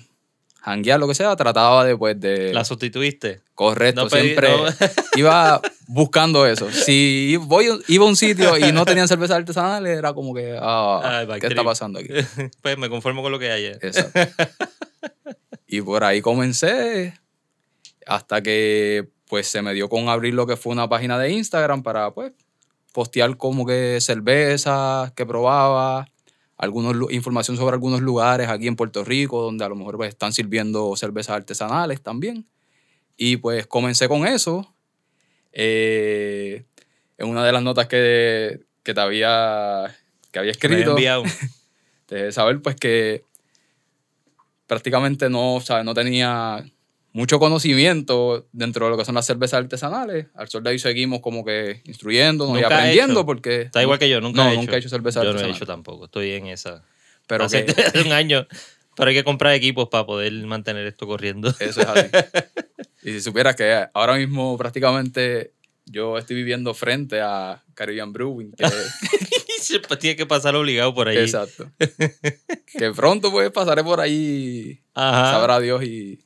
janguear, 0.69 0.99
lo 0.99 1.07
que 1.07 1.15
sea, 1.15 1.35
trataba 1.35 1.83
de 1.85 1.95
pues 1.97 2.19
de... 2.19 2.53
¿La 2.53 2.63
sustituiste? 2.63 3.41
correcto, 3.53 4.03
no 4.03 4.09
pedí- 4.09 4.21
siempre 4.21 4.49
no. 4.49 4.65
iba 5.15 5.61
buscando 5.87 6.45
eso. 6.45 6.71
Si 6.71 7.35
voy, 7.41 7.67
iba 7.87 8.05
a 8.05 8.07
un 8.07 8.15
sitio 8.15 8.57
y 8.57 8.71
no 8.71 8.85
tenían 8.85 9.07
cervezas 9.07 9.37
artesanales, 9.37 9.97
era 9.97 10.13
como 10.13 10.33
que, 10.33 10.57
ah, 10.59 11.25
Ay, 11.29 11.39
¿qué 11.39 11.47
está 11.47 11.63
pasando 11.63 11.99
aquí? 11.99 12.09
pues 12.61 12.77
me 12.77 12.89
conformo 12.89 13.21
con 13.21 13.31
lo 13.31 13.39
que 13.39 13.51
haya. 13.51 13.71
Exacto. 13.81 14.19
y 15.67 15.81
por 15.81 16.03
ahí 16.03 16.21
comencé 16.21 17.19
hasta 18.05 18.41
que 18.41 19.09
pues 19.27 19.47
se 19.47 19.61
me 19.61 19.73
dio 19.73 19.89
con 19.89 20.09
abrir 20.09 20.33
lo 20.33 20.47
que 20.47 20.57
fue 20.57 20.71
una 20.73 20.89
página 20.89 21.19
de 21.19 21.29
Instagram 21.31 21.83
para 21.83 22.11
pues 22.11 22.31
postear 22.93 23.37
como 23.37 23.65
que 23.65 23.99
cervezas 24.01 25.11
que 25.11 25.25
probaba, 25.25 26.07
algunos, 26.59 27.11
información 27.11 27.55
sobre 27.55 27.73
algunos 27.73 28.01
lugares 28.01 28.49
aquí 28.49 28.67
en 28.67 28.75
Puerto 28.75 29.05
Rico 29.05 29.41
donde 29.41 29.63
a 29.63 29.69
lo 29.69 29.75
mejor 29.75 29.95
pues, 29.95 30.09
están 30.09 30.33
sirviendo 30.33 30.93
cervezas 30.97 31.37
artesanales 31.37 32.01
también. 32.01 32.45
Y 33.15 33.37
pues 33.37 33.65
comencé 33.65 34.09
con 34.09 34.27
eso. 34.27 34.71
Eh, 35.53 36.65
en 37.17 37.29
una 37.29 37.45
de 37.45 37.51
las 37.53 37.63
notas 37.63 37.87
que, 37.87 38.59
que 38.83 38.93
te 38.93 38.99
había, 38.99 39.95
que 40.31 40.39
había 40.39 40.51
escrito, 40.51 40.91
enviado. 40.91 41.23
de 42.09 42.31
saber 42.33 42.61
pues 42.61 42.75
que 42.75 43.23
prácticamente 44.67 45.29
no, 45.29 45.61
¿sabes? 45.61 45.85
no 45.85 45.93
tenía 45.93 46.65
mucho 47.19 47.37
conocimiento 47.39 48.47
dentro 48.51 48.85
de 48.85 48.91
lo 48.91 48.97
que 48.97 49.05
son 49.05 49.15
las 49.15 49.25
cervezas 49.25 49.59
artesanales. 49.59 50.27
Al 50.33 50.47
sol 50.49 50.63
de 50.63 50.71
ahí 50.71 50.79
seguimos 50.79 51.19
como 51.19 51.43
que 51.45 51.81
instruyéndonos 51.85 52.57
y 52.57 52.61
Nunca 52.61 52.73
he 52.75 52.77
aprendiendo 52.79 53.19
hecho. 53.19 53.25
porque... 53.25 53.61
Está 53.63 53.81
igual 53.81 53.99
que 53.99 54.09
yo, 54.09 54.21
nunca 54.21 54.43
no, 54.43 54.49
he 54.49 54.53
hecho. 54.53 54.61
nunca 54.61 54.75
he 54.75 54.79
hecho 54.79 54.89
cerveza 54.89 55.19
Yo 55.19 55.25
no 55.25 55.29
he 55.29 55.33
artesanal. 55.33 55.55
hecho 55.57 55.65
tampoco, 55.65 56.05
estoy 56.05 56.31
en 56.31 56.47
esa. 56.47 56.83
Pero 57.27 57.43
hace, 57.43 57.65
que 57.65 57.99
un 58.05 58.11
año. 58.11 58.47
Pero 58.95 59.09
hay 59.09 59.15
que 59.15 59.23
comprar 59.23 59.53
equipos 59.53 59.87
para 59.89 60.05
poder 60.05 60.31
mantener 60.45 60.85
esto 60.87 61.05
corriendo. 61.07 61.49
eso 61.59 61.81
es 61.81 61.87
así. 61.87 62.07
y 63.03 63.11
si 63.11 63.21
supieras 63.21 63.55
que 63.55 63.85
ahora 63.93 64.15
mismo 64.15 64.57
prácticamente 64.57 65.53
yo 65.85 66.17
estoy 66.17 66.35
viviendo 66.35 66.73
frente 66.73 67.19
a 67.21 67.63
Caribbean 67.73 68.11
Brewing. 68.13 68.51
que- 68.53 68.65
Siempre 69.59 69.97
Tiene 69.97 70.15
que 70.15 70.25
pasar 70.25 70.55
obligado 70.55 70.93
por 70.93 71.07
ahí. 71.07 71.17
exacto. 71.17 71.69
que 72.77 72.91
pronto 72.95 73.31
pues 73.31 73.51
pasaré 73.51 73.83
por 73.83 73.99
ahí, 73.99 74.81
Ajá. 74.93 75.31
sabrá 75.31 75.59
Dios 75.59 75.83
y... 75.83 76.19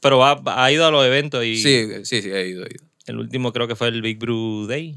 Pero 0.00 0.18
va- 0.18 0.42
ha 0.64 0.72
ido 0.72 0.86
a 0.86 0.90
los 0.90 1.04
eventos 1.04 1.44
y 1.44 1.56
Sí, 1.56 1.86
sí, 2.04 2.22
sí, 2.22 2.30
he 2.30 2.48
ido, 2.48 2.64
he 2.64 2.68
ido. 2.74 2.84
el 3.06 3.18
último 3.18 3.52
creo 3.52 3.68
que 3.68 3.76
fue 3.76 3.88
el 3.88 4.00
Big 4.02 4.18
Brew 4.18 4.66
Day 4.66 4.96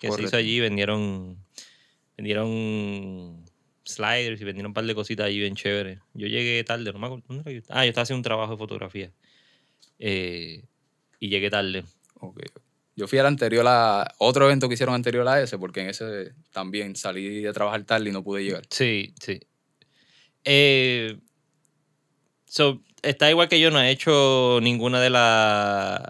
que 0.00 0.10
se 0.10 0.22
hizo 0.22 0.36
allí. 0.36 0.60
Vendieron, 0.60 1.36
vendieron 2.16 3.44
sliders 3.84 4.40
y 4.40 4.44
vendieron 4.44 4.70
un 4.70 4.74
par 4.74 4.84
de 4.84 4.94
cositas 4.94 5.26
allí 5.26 5.38
bien 5.40 5.54
chéveres. 5.56 5.98
Yo 6.14 6.26
llegué 6.26 6.62
tarde, 6.64 6.92
no 6.92 6.98
me 6.98 7.06
acuerdo. 7.06 7.24
¿dónde 7.28 7.54
yo? 7.54 7.60
Ah, 7.68 7.84
yo 7.84 7.90
estaba 7.90 8.02
haciendo 8.04 8.18
un 8.18 8.24
trabajo 8.24 8.52
de 8.52 8.58
fotografía. 8.58 9.12
Eh, 9.98 10.64
y 11.18 11.28
llegué 11.28 11.50
tarde. 11.50 11.84
Ok. 12.14 12.40
Yo 12.96 13.06
fui 13.08 13.18
al 13.18 13.26
anterior 13.26 13.64
a 13.68 14.06
otro 14.18 14.44
evento 14.46 14.68
que 14.68 14.74
hicieron 14.74 14.94
anterior 14.94 15.26
a 15.28 15.40
ese, 15.42 15.58
porque 15.58 15.80
en 15.80 15.88
ese 15.90 16.32
también 16.52 16.96
salí 16.96 17.40
de 17.40 17.52
trabajar 17.52 17.84
tarde 17.84 18.08
y 18.10 18.12
no 18.12 18.22
pude 18.22 18.42
llegar. 18.44 18.62
Sí, 18.70 19.14
sí. 19.20 19.40
Eh, 20.44 21.18
so, 22.46 22.82
está 23.02 23.30
igual 23.30 23.48
que 23.48 23.60
yo, 23.60 23.70
no 23.70 23.80
he 23.80 23.90
hecho 23.90 24.58
ninguna 24.62 25.00
de 25.00 25.10
las 25.10 26.00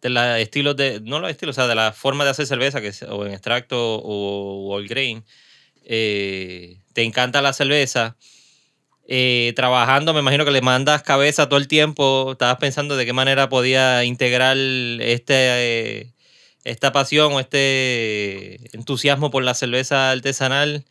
de 0.00 0.10
los 0.10 0.24
estilos 0.38 0.76
de, 0.76 1.00
no 1.02 1.18
los 1.18 1.30
estilos, 1.30 1.56
o 1.56 1.60
sea, 1.60 1.66
de 1.68 1.74
la 1.74 1.92
forma 1.92 2.24
de 2.24 2.30
hacer 2.30 2.46
cerveza, 2.46 2.80
que 2.80 2.92
o 3.10 3.26
en 3.26 3.32
extracto 3.32 3.96
o, 3.96 4.68
o 4.70 4.74
all 4.76 4.86
grain. 4.88 5.24
Eh, 5.84 6.78
te 6.94 7.02
encanta 7.04 7.42
la 7.42 7.52
cerveza. 7.52 8.16
Eh, 9.08 9.52
trabajando, 9.56 10.14
me 10.14 10.20
imagino 10.20 10.44
que 10.44 10.50
le 10.52 10.60
mandas 10.62 11.02
cabeza 11.02 11.48
todo 11.48 11.58
el 11.58 11.68
tiempo. 11.68 12.32
Estabas 12.32 12.58
pensando 12.58 12.96
de 12.96 13.06
qué 13.06 13.12
manera 13.14 13.48
podía 13.48 14.04
integrar 14.04 14.56
este, 14.58 15.34
eh, 16.00 16.14
esta 16.64 16.92
pasión 16.92 17.32
o 17.34 17.40
este 17.40 18.56
entusiasmo 18.76 19.30
por 19.30 19.44
la 19.44 19.54
cerveza 19.54 20.10
artesanal 20.12 20.84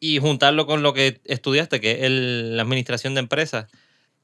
y 0.00 0.18
juntarlo 0.18 0.66
con 0.66 0.82
lo 0.82 0.94
que 0.94 1.20
estudiaste, 1.24 1.80
que 1.80 1.92
es 1.92 2.02
el- 2.04 2.56
la 2.56 2.62
administración 2.62 3.14
de 3.14 3.20
empresas. 3.20 3.66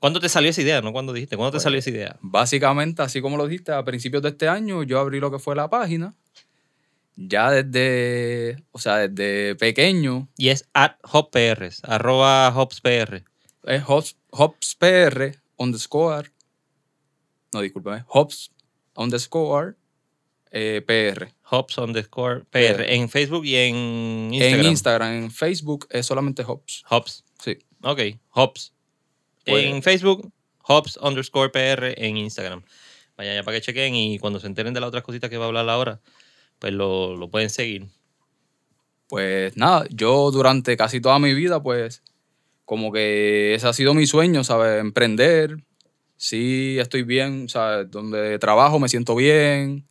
¿Cuándo 0.05 0.21
te 0.21 0.29
salió 0.29 0.51
esa 0.51 0.61
idea? 0.61 0.83
¿No? 0.83 0.93
¿Cuándo 0.93 1.15
dijiste? 1.15 1.35
¿Cuándo 1.35 1.53
te 1.53 1.55
Pues, 1.55 1.63
salió 1.63 1.79
esa 1.79 1.89
idea? 1.89 2.19
Básicamente, 2.21 3.01
así 3.01 3.23
como 3.23 3.39
lo 3.39 3.47
dijiste, 3.49 3.73
a 3.73 3.83
principios 3.87 4.23
de 4.23 4.29
este 4.29 4.49
año 4.49 4.83
yo 4.83 5.01
abrí 5.01 5.19
lo 5.19 5.31
que 5.31 5.39
fue 5.39 5.57
la 5.57 5.71
página. 5.71 6.15
Ya 7.17 7.51
desde, 7.51 8.63
o 8.71 8.79
sea, 8.79 9.09
desde 9.09 9.55
pequeño, 9.55 10.29
Y 10.37 10.51
es 10.51 10.69
at 10.75 10.97
hopprs, 11.11 11.81
arroba 11.85 12.53
hopspr. 12.55 13.25
es 13.63 13.83
Hops, 13.87 14.19
HopsPR 14.29 15.37
underscore, 15.57 16.31
no, 17.55 17.63
discúlpame, 17.63 18.05
Hops 18.09 18.53
underscore 18.97 19.77
eh, 20.51 20.83
PR. 20.87 21.33
Hops 21.51 21.79
underscore 21.79 22.41
PR. 22.51 22.77
PR. 22.77 22.93
En 22.93 23.09
Facebook 23.09 23.47
y 23.47 23.57
en 23.57 24.35
Instagram. 24.35 24.61
En 24.61 24.67
Instagram, 24.67 25.13
en 25.15 25.31
Facebook 25.31 25.87
es 25.89 26.05
solamente 26.05 26.45
Hops. 26.47 26.85
Hops. 26.91 27.25
Sí. 27.43 27.57
Ok, 27.83 28.01
Hops. 28.33 28.75
En 29.47 29.83
Facebook, 29.83 30.33
Hops 30.67 30.99
underscore 31.03 31.51
PR 31.51 31.95
en 31.97 32.17
Instagram. 32.17 32.63
Vayan 33.17 33.35
allá 33.35 33.43
para 33.45 33.57
que 33.57 33.63
chequen 33.63 33.95
y 33.95 34.19
cuando 34.19 34.41
se 34.41 34.47
enteren 34.47 34.75
de 34.75 34.81
las 34.81 34.89
otras 34.89 35.05
cositas 35.05 35.31
que 35.31 35.37
va 35.37 35.45
a 35.45 35.49
hablar 35.49 35.69
ahora, 35.69 36.01
pues 36.59 36.73
lo, 36.73 37.17
lo 37.17 37.31
pueden 37.31 37.51
seguir. 37.51 37.87
Pues 39.09 39.57
nada, 39.57 39.87
yo 39.91 40.31
durante 40.31 40.77
casi 40.77 41.01
toda 41.01 41.19
mi 41.19 41.35
vida, 41.35 41.63
pues, 41.63 42.03
como 42.65 42.91
que 42.91 43.55
ese 43.55 43.69
ha 43.69 43.73
sido 43.73 43.95
mi 43.95 44.07
sueño, 44.07 44.43
¿sabes? 44.45 44.81
Emprender. 44.81 45.59
Sí, 46.17 46.79
estoy 46.81 47.03
bien, 47.03 47.49
¿sabes? 47.49 47.91
Donde 47.91 48.39
trabajo 48.39 48.79
me 48.79 48.89
siento 48.89 49.15
bien. 49.15 49.87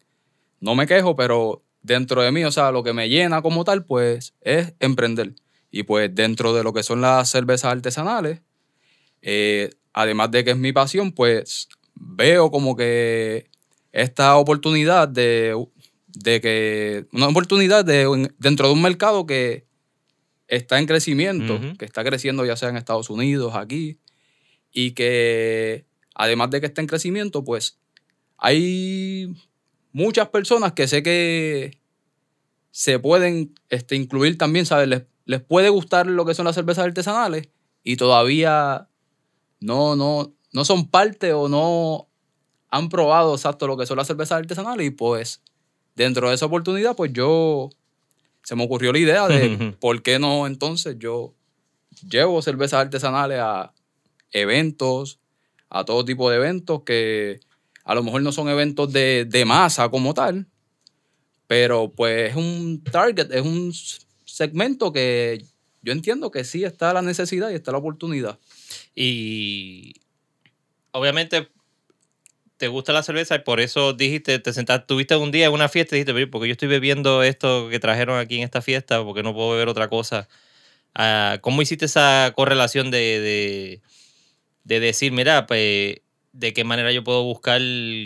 No 0.60 0.76
me 0.76 0.88
quejo, 0.88 1.16
pero 1.16 1.64
dentro 1.82 2.22
de 2.22 2.32
mí, 2.32 2.44
o 2.44 2.52
sea, 2.52 2.72
lo 2.72 2.84
que 2.84 2.94
me 2.94 3.10
llena 3.10 3.42
como 3.42 3.64
tal, 3.64 3.86
pues, 3.86 4.34
es 4.42 4.74
emprender. 4.80 5.36
Y 5.70 5.84
pues 5.84 6.14
dentro 6.14 6.54
de 6.54 6.64
lo 6.64 6.74
que 6.74 6.84
son 6.84 7.02
las 7.02 7.30
cervezas 7.30 7.72
artesanales, 7.72 8.42
eh, 9.24 9.70
además 9.94 10.32
de 10.32 10.44
que 10.44 10.51
es 10.51 10.58
mi 10.58 10.74
pasión, 10.74 11.13
pues 11.13 11.70
veo 11.96 12.51
como 12.51 12.75
que 12.75 13.50
esta 13.94 14.36
oportunidad 14.36 15.08
de, 15.08 15.56
de 16.08 16.42
que, 16.42 17.06
una 17.13 17.30
oportunidad 17.30 17.86
de, 17.86 18.30
dentro 18.38 18.68
de 18.68 18.74
un 18.74 18.82
mercado 18.82 19.25
que 19.25 19.65
está 20.48 20.77
en 20.77 20.88
crecimiento, 20.88 21.60
que 21.80 21.86
está 21.86 22.03
creciendo 22.03 22.46
ya 22.46 22.58
sea 22.58 22.70
en 22.70 22.75
Estados 22.75 23.10
Unidos, 23.10 23.56
aquí, 23.56 23.98
y 24.74 24.92
que 24.92 25.86
además 26.13 26.50
de 26.50 26.60
que 26.60 26.68
está 26.68 26.82
en 26.82 26.88
crecimiento, 26.88 27.46
pues 27.46 27.80
hay 28.38 29.34
muchas 29.94 30.27
personas 30.27 30.74
que 30.74 30.88
sé 30.88 31.01
que 31.01 31.80
se 32.72 33.00
pueden 33.00 33.56
este, 33.70 33.96
incluir 33.96 34.38
también, 34.38 34.65
¿sabes? 34.65 34.89
Les, 34.89 35.03
les 35.25 35.42
puede 35.42 35.70
gustar 35.70 36.08
lo 36.08 36.25
que 36.25 36.34
son 36.34 36.46
las 36.46 36.56
cervezas 36.56 36.86
artesanales 36.86 37.48
y 37.84 37.96
todavía 37.96 38.89
no, 39.63 39.96
no, 39.96 40.34
no 40.51 40.65
son 40.65 40.88
parte 40.88 41.34
o 41.34 41.48
no 41.48 42.08
han 42.70 42.89
probado 42.89 43.34
exacto 43.36 43.65
lo 43.65 43.77
que 43.77 43.86
son 43.86 43.98
las 43.98 44.08
cervezas 44.08 44.39
artesanales 44.39 44.88
y 44.88 44.89
pues 44.89 45.41
dentro 45.96 46.29
de 46.29 46.36
esa 46.36 46.48
oportunidad 46.48 46.96
pues 46.96 47.13
yo 47.13 47.70
se 48.43 48.55
me 48.55 48.63
ocurrió 48.63 48.91
la 48.91 49.00
idea 49.00 49.27
de 49.27 49.75
por 49.79 50.01
qué 50.03 50.20
no 50.20 50.48
entonces 50.48 50.98
yo 51.00 51.34
llevo 52.10 52.41
cervezas 52.41 52.82
artesanales 52.82 53.39
a 53.39 53.74
eventos, 54.32 55.20
a 55.70 55.86
todo 55.86 56.03
tipo 56.03 56.29
de 56.29 56.38
eventos 56.38 56.84
que 56.84 57.39
a 57.86 57.96
lo 57.96 58.03
mejor 58.03 58.22
no 58.22 58.32
son 58.32 58.50
eventos 58.50 58.91
de, 58.91 59.25
de 59.25 59.46
masa 59.46 59.89
como 59.89 60.13
tal, 60.13 60.48
pero 61.48 61.91
pues 61.91 62.32
es 62.32 62.36
un 62.36 62.84
target, 62.84 63.32
es 63.32 63.41
un 63.41 63.74
segmento 64.25 64.91
que 64.91 65.46
yo 65.82 65.93
entiendo 65.93 66.32
que 66.32 66.43
sí 66.43 66.63
está 66.63 66.93
la 66.93 67.01
necesidad 67.01 67.50
y 67.50 67.55
está 67.55 67.72
la 67.72 67.77
oportunidad. 67.77 68.39
Y 68.96 69.94
obviamente 70.92 71.50
te 72.58 72.68
gusta 72.68 72.94
la 72.94 73.03
cerveza 73.03 73.36
y 73.36 73.39
por 73.39 73.60
eso 73.60 73.94
dijiste, 73.94 74.39
te 74.39 74.53
sentaste, 74.53 74.86
tuviste 74.88 75.15
un 75.15 75.32
día 75.32 75.48
en 75.48 75.53
una 75.53 75.70
fiesta 75.70 75.96
y 75.96 76.00
dijiste, 76.00 76.13
"Pero, 76.13 76.30
porque 76.32 76.48
yo 76.48 76.53
estoy 76.53 76.68
bebiendo 76.68 77.24
esto 77.24 77.68
que 77.70 77.80
trajeron 77.80 78.18
aquí 78.20 78.38
en 78.38 78.44
esta 78.44 78.62
fiesta, 78.62 79.03
porque 79.03 79.24
no 79.24 79.34
puedo 79.34 79.51
beber 79.51 79.68
otra 79.68 79.89
cosa. 79.89 80.30
Ah, 80.96 81.39
¿Cómo 81.42 81.62
hiciste 81.62 81.86
esa 81.86 82.34
correlación 82.36 82.92
de, 82.92 83.00
de, 83.22 83.82
de 84.63 84.80
decir, 84.80 85.12
mira, 85.12 85.48
pues, 85.48 85.98
de 86.34 86.53
qué 86.53 86.63
manera 86.63 86.92
yo 86.92 87.03
puedo 87.03 87.24
buscar 87.24 87.62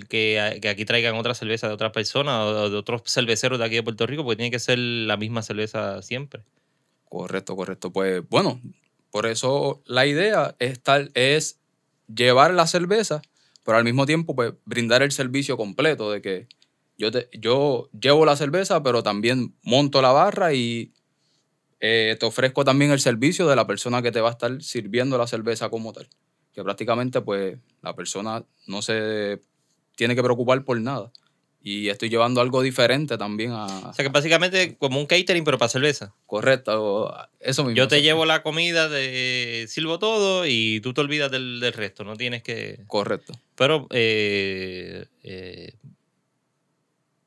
que, 0.09 0.59
que 0.61 0.69
aquí 0.69 0.85
traigan 0.85 1.15
otra 1.15 1.33
cerveza 1.35 1.67
de 1.67 1.73
otras 1.73 1.91
personas 1.91 2.45
o 2.45 2.69
de 2.69 2.77
otros 2.77 3.03
cerveceros 3.05 3.59
de 3.59 3.65
aquí 3.65 3.75
de 3.75 3.83
Puerto 3.83 4.07
Rico? 4.07 4.23
Porque 4.23 4.37
tiene 4.37 4.51
que 4.51 4.59
ser 4.59 4.79
la 4.79 5.17
misma 5.17 5.43
cerveza 5.43 6.01
siempre. 6.01 6.43
Correcto, 7.05 7.55
correcto. 7.55 7.91
Pues 7.91 8.27
bueno, 8.29 8.61
por 9.17 9.25
eso 9.25 9.81
la 9.87 10.05
idea 10.05 10.55
es, 10.59 10.79
tal, 10.79 11.09
es 11.15 11.59
llevar 12.07 12.53
la 12.53 12.67
cerveza, 12.67 13.23
pero 13.63 13.79
al 13.79 13.83
mismo 13.83 14.05
tiempo 14.05 14.35
pues, 14.35 14.53
brindar 14.63 15.01
el 15.01 15.11
servicio 15.11 15.57
completo 15.57 16.11
de 16.11 16.21
que 16.21 16.47
yo, 16.99 17.09
te- 17.11 17.27
yo 17.33 17.89
llevo 17.99 18.25
la 18.25 18.35
cerveza, 18.35 18.83
pero 18.83 19.01
también 19.01 19.55
monto 19.63 20.03
la 20.03 20.11
barra 20.11 20.53
y 20.53 20.93
eh, 21.79 22.15
te 22.19 22.27
ofrezco 22.27 22.63
también 22.63 22.91
el 22.91 22.99
servicio 22.99 23.47
de 23.47 23.55
la 23.55 23.65
persona 23.65 24.03
que 24.03 24.11
te 24.11 24.21
va 24.21 24.29
a 24.29 24.33
estar 24.33 24.61
sirviendo 24.61 25.17
la 25.17 25.25
cerveza 25.25 25.71
como 25.71 25.93
tal. 25.93 26.07
Que 26.53 26.63
prácticamente 26.63 27.19
pues 27.21 27.57
la 27.81 27.95
persona 27.95 28.45
no 28.67 28.83
se 28.83 29.41
tiene 29.95 30.13
que 30.15 30.21
preocupar 30.21 30.63
por 30.63 30.79
nada. 30.79 31.11
Y 31.69 31.89
estoy 31.89 32.07
llevando 32.09 32.39
algo 32.39 32.61
diferente 32.61 33.17
también 33.17 33.51
a... 33.51 33.65
O 33.89 33.93
sea 33.93 34.05
que 34.05 34.07
básicamente 34.09 34.77
como 34.77 35.01
un 35.01 35.05
catering, 35.05 35.43
pero 35.43 35.57
para 35.57 35.67
cerveza. 35.67 36.13
Correcto, 36.25 37.13
eso 37.41 37.65
mismo. 37.65 37.75
Yo 37.75 37.89
te 37.89 38.01
llevo 38.01 38.25
la 38.25 38.41
comida, 38.41 38.87
de, 38.87 39.65
sirvo 39.67 39.99
todo 39.99 40.45
y 40.45 40.79
tú 40.81 40.93
te 40.93 41.01
olvidas 41.01 41.29
del, 41.29 41.59
del 41.59 41.73
resto, 41.73 42.05
no 42.05 42.15
tienes 42.15 42.41
que... 42.41 42.85
Correcto. 42.87 43.33
Pero 43.55 43.85
eh, 43.89 45.07
eh, 45.23 45.73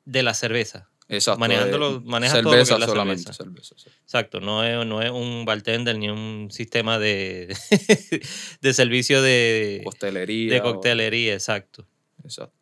de 0.06 0.22
la 0.22 0.32
cerveza. 0.32 0.88
Exacto. 1.08 1.40
Manejándolo- 1.44 1.98
eh, 1.98 2.02
manejas 2.04 2.40
todo 2.40 2.52
lo 2.54 2.58
que 2.60 2.64
cerveza 2.64 2.74
es 2.74 2.80
la 2.80 2.86
solamente, 2.86 3.22
cerveza. 3.34 3.44
cerveza, 3.44 3.74
sí. 3.76 3.90
Exacto, 4.04 4.40
no 4.40 4.64
es, 4.64 4.86
no 4.86 5.02
es 5.02 5.10
un 5.10 5.44
bartender 5.44 5.98
ni 5.98 6.08
un 6.08 6.48
sistema 6.50 6.98
de, 6.98 7.54
de 8.62 8.72
servicio 8.72 9.20
de, 9.20 9.82
Hostelería. 9.84 10.54
de 10.54 10.60
o- 10.60 10.62
coctelería, 10.62 11.34
exacto. 11.34 11.86
Exacto. 12.24 12.54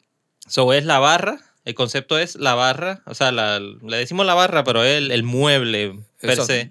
So 0.48 0.72
es 0.72 0.86
la 0.86 0.98
barra, 0.98 1.38
el 1.68 1.74
concepto 1.74 2.18
es 2.18 2.36
la 2.36 2.54
barra, 2.54 3.02
o 3.06 3.14
sea, 3.14 3.30
la- 3.32 3.60
le 3.60 3.96
decimos 3.96 4.24
la 4.26 4.34
barra, 4.34 4.64
pero 4.64 4.82
es 4.84 4.96
el, 4.98 5.10
el 5.10 5.22
mueble 5.22 6.00
per 6.20 6.36
se, 6.40 6.70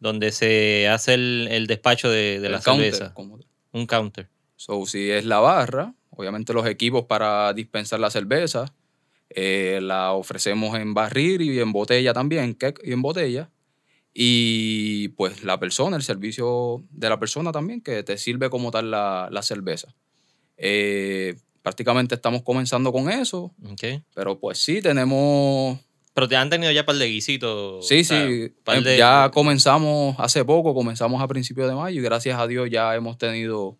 donde 0.00 0.32
se 0.32 0.88
hace 0.88 1.14
el, 1.14 1.48
el 1.50 1.66
despacho 1.66 2.08
de, 2.10 2.40
de 2.40 2.46
El 2.46 2.52
la 2.52 2.60
counter, 2.60 2.92
cerveza. 2.94 3.14
como. 3.14 3.38
Un 3.72 3.86
counter. 3.86 4.28
So, 4.56 4.86
si 4.86 5.10
es 5.10 5.24
la 5.24 5.38
barra, 5.40 5.94
obviamente 6.10 6.52
los 6.52 6.66
equipos 6.66 7.04
para 7.04 7.52
dispensar 7.52 8.00
la 8.00 8.10
cerveza. 8.10 8.72
Eh, 9.30 9.80
la 9.82 10.12
ofrecemos 10.12 10.78
en 10.78 10.94
barril 10.94 11.42
y 11.42 11.60
en 11.60 11.70
botella 11.70 12.14
también, 12.14 12.54
keg 12.54 12.80
y 12.82 12.92
en 12.92 13.02
botella. 13.02 13.50
Y 14.14 15.08
pues 15.08 15.44
la 15.44 15.60
persona, 15.60 15.96
el 15.96 16.02
servicio 16.02 16.82
de 16.90 17.08
la 17.10 17.20
persona 17.20 17.52
también, 17.52 17.82
que 17.82 18.02
te 18.02 18.16
sirve 18.16 18.48
como 18.50 18.70
tal 18.70 18.90
la, 18.90 19.28
la 19.30 19.42
cerveza. 19.42 19.94
Eh, 20.56 21.36
prácticamente 21.62 22.14
estamos 22.14 22.42
comenzando 22.42 22.92
con 22.92 23.10
eso, 23.10 23.52
Ok. 23.70 24.02
pero 24.14 24.38
pues 24.38 24.58
sí, 24.58 24.80
tenemos... 24.82 25.78
Pero 26.14 26.28
te 26.28 26.36
han 26.36 26.50
tenido 26.50 26.72
ya 26.72 26.84
par 26.84 26.96
de 26.96 27.06
guisitos. 27.06 27.86
Sí, 27.86 28.00
o 28.00 28.04
sea, 28.04 28.26
sí, 28.26 28.52
de- 28.82 28.96
ya 28.98 29.30
comenzamos 29.32 30.16
hace 30.18 30.44
poco, 30.44 30.74
comenzamos 30.74 31.22
a 31.22 31.28
principios 31.28 31.68
de 31.68 31.74
mayo 31.76 32.00
y 32.00 32.02
gracias 32.02 32.38
a 32.40 32.46
Dios 32.48 32.68
ya 32.70 32.94
hemos 32.96 33.18
tenido 33.18 33.76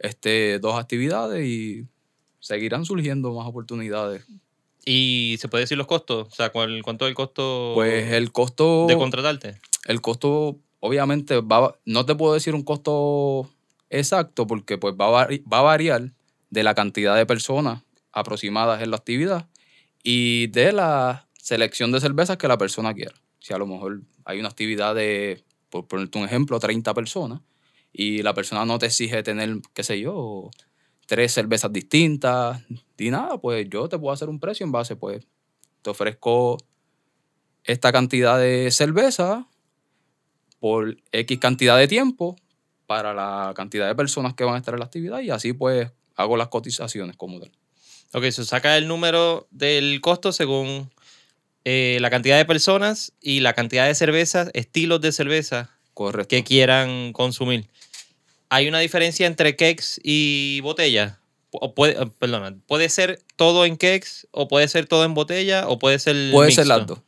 este, 0.00 0.58
dos 0.58 0.78
actividades 0.78 1.46
y 1.46 1.86
seguirán 2.40 2.84
surgiendo 2.84 3.32
más 3.34 3.46
oportunidades. 3.46 4.24
¿Y 4.84 5.36
se 5.40 5.48
puede 5.48 5.62
decir 5.64 5.78
los 5.78 5.86
costos? 5.86 6.28
O 6.28 6.34
sea, 6.34 6.50
¿cuál- 6.50 6.80
¿cuánto 6.82 7.06
es 7.06 7.10
el 7.10 7.14
costo 7.16 7.72
Pues 7.74 8.12
el 8.12 8.32
costo... 8.32 8.86
de 8.88 8.96
contratarte? 8.96 9.60
el 9.86 10.00
costo, 10.00 10.58
obviamente, 10.80 11.40
va, 11.40 11.76
no 11.84 12.04
te 12.04 12.16
puedo 12.16 12.34
decir 12.34 12.54
un 12.56 12.62
costo 12.64 13.48
exacto 13.90 14.46
porque 14.48 14.76
pues 14.78 14.94
va 15.00 15.22
a, 15.22 15.28
va 15.52 15.58
a 15.58 15.62
variar 15.62 16.10
de 16.50 16.62
la 16.62 16.74
cantidad 16.74 17.16
de 17.16 17.26
personas 17.26 17.82
aproximadas 18.12 18.82
en 18.82 18.90
la 18.90 18.96
actividad 18.96 19.48
y 20.02 20.46
de 20.48 20.72
la 20.72 21.28
selección 21.38 21.92
de 21.92 22.00
cervezas 22.00 22.36
que 22.36 22.48
la 22.48 22.58
persona 22.58 22.94
quiera. 22.94 23.14
Si 23.38 23.52
a 23.52 23.58
lo 23.58 23.66
mejor 23.66 24.02
hay 24.24 24.40
una 24.40 24.48
actividad 24.48 24.94
de, 24.94 25.44
por 25.70 25.86
ponerte 25.86 26.18
un 26.18 26.24
ejemplo, 26.24 26.58
30 26.58 26.94
personas 26.94 27.40
y 27.92 28.22
la 28.22 28.34
persona 28.34 28.64
no 28.64 28.78
te 28.78 28.86
exige 28.86 29.22
tener, 29.22 29.58
qué 29.72 29.82
sé 29.82 30.00
yo, 30.00 30.50
tres 31.06 31.32
cervezas 31.32 31.72
distintas 31.72 32.62
ni 32.98 33.10
nada, 33.10 33.38
pues 33.38 33.68
yo 33.70 33.88
te 33.88 33.98
puedo 33.98 34.12
hacer 34.12 34.28
un 34.28 34.40
precio 34.40 34.64
en 34.64 34.72
base, 34.72 34.96
pues 34.96 35.26
te 35.82 35.90
ofrezco 35.90 36.58
esta 37.64 37.92
cantidad 37.92 38.38
de 38.38 38.70
cerveza 38.70 39.48
por 40.58 40.96
X 41.12 41.38
cantidad 41.38 41.78
de 41.78 41.88
tiempo 41.88 42.36
para 42.86 43.14
la 43.14 43.52
cantidad 43.54 43.86
de 43.86 43.94
personas 43.94 44.34
que 44.34 44.44
van 44.44 44.54
a 44.54 44.58
estar 44.58 44.74
en 44.74 44.80
la 44.80 44.86
actividad 44.86 45.20
y 45.20 45.30
así 45.30 45.52
pues 45.52 45.92
hago 46.16 46.36
las 46.36 46.48
cotizaciones 46.48 47.16
como 47.16 47.40
tal. 47.40 47.52
Ok, 48.12 48.24
se 48.30 48.44
saca 48.44 48.76
el 48.76 48.88
número 48.88 49.46
del 49.50 50.00
costo 50.00 50.32
según 50.32 50.90
eh, 51.64 51.98
la 52.00 52.10
cantidad 52.10 52.36
de 52.36 52.44
personas 52.44 53.12
y 53.20 53.40
la 53.40 53.52
cantidad 53.52 53.86
de 53.86 53.94
cervezas, 53.94 54.50
estilos 54.54 55.00
de 55.00 55.12
cerveza 55.12 55.70
Correcto. 55.94 56.28
que 56.28 56.44
quieran 56.44 57.12
consumir. 57.12 57.66
¿Hay 58.48 58.68
una 58.68 58.78
diferencia 58.78 59.26
entre 59.26 59.56
kegs 59.56 60.00
y 60.02 60.60
botella? 60.60 61.18
O 61.50 61.74
puede, 61.74 62.00
eh, 62.00 62.06
perdona, 62.18 62.56
¿puede 62.66 62.88
ser 62.88 63.20
todo 63.34 63.64
en 63.64 63.76
kegs 63.76 64.28
o 64.30 64.46
puede 64.46 64.68
ser 64.68 64.86
todo 64.86 65.04
en 65.04 65.14
botella 65.14 65.68
o 65.68 65.78
puede 65.78 65.98
ser 65.98 66.30
Puede 66.32 66.52
ser 66.52 66.66
las 66.66 66.86
dos. 66.86 67.00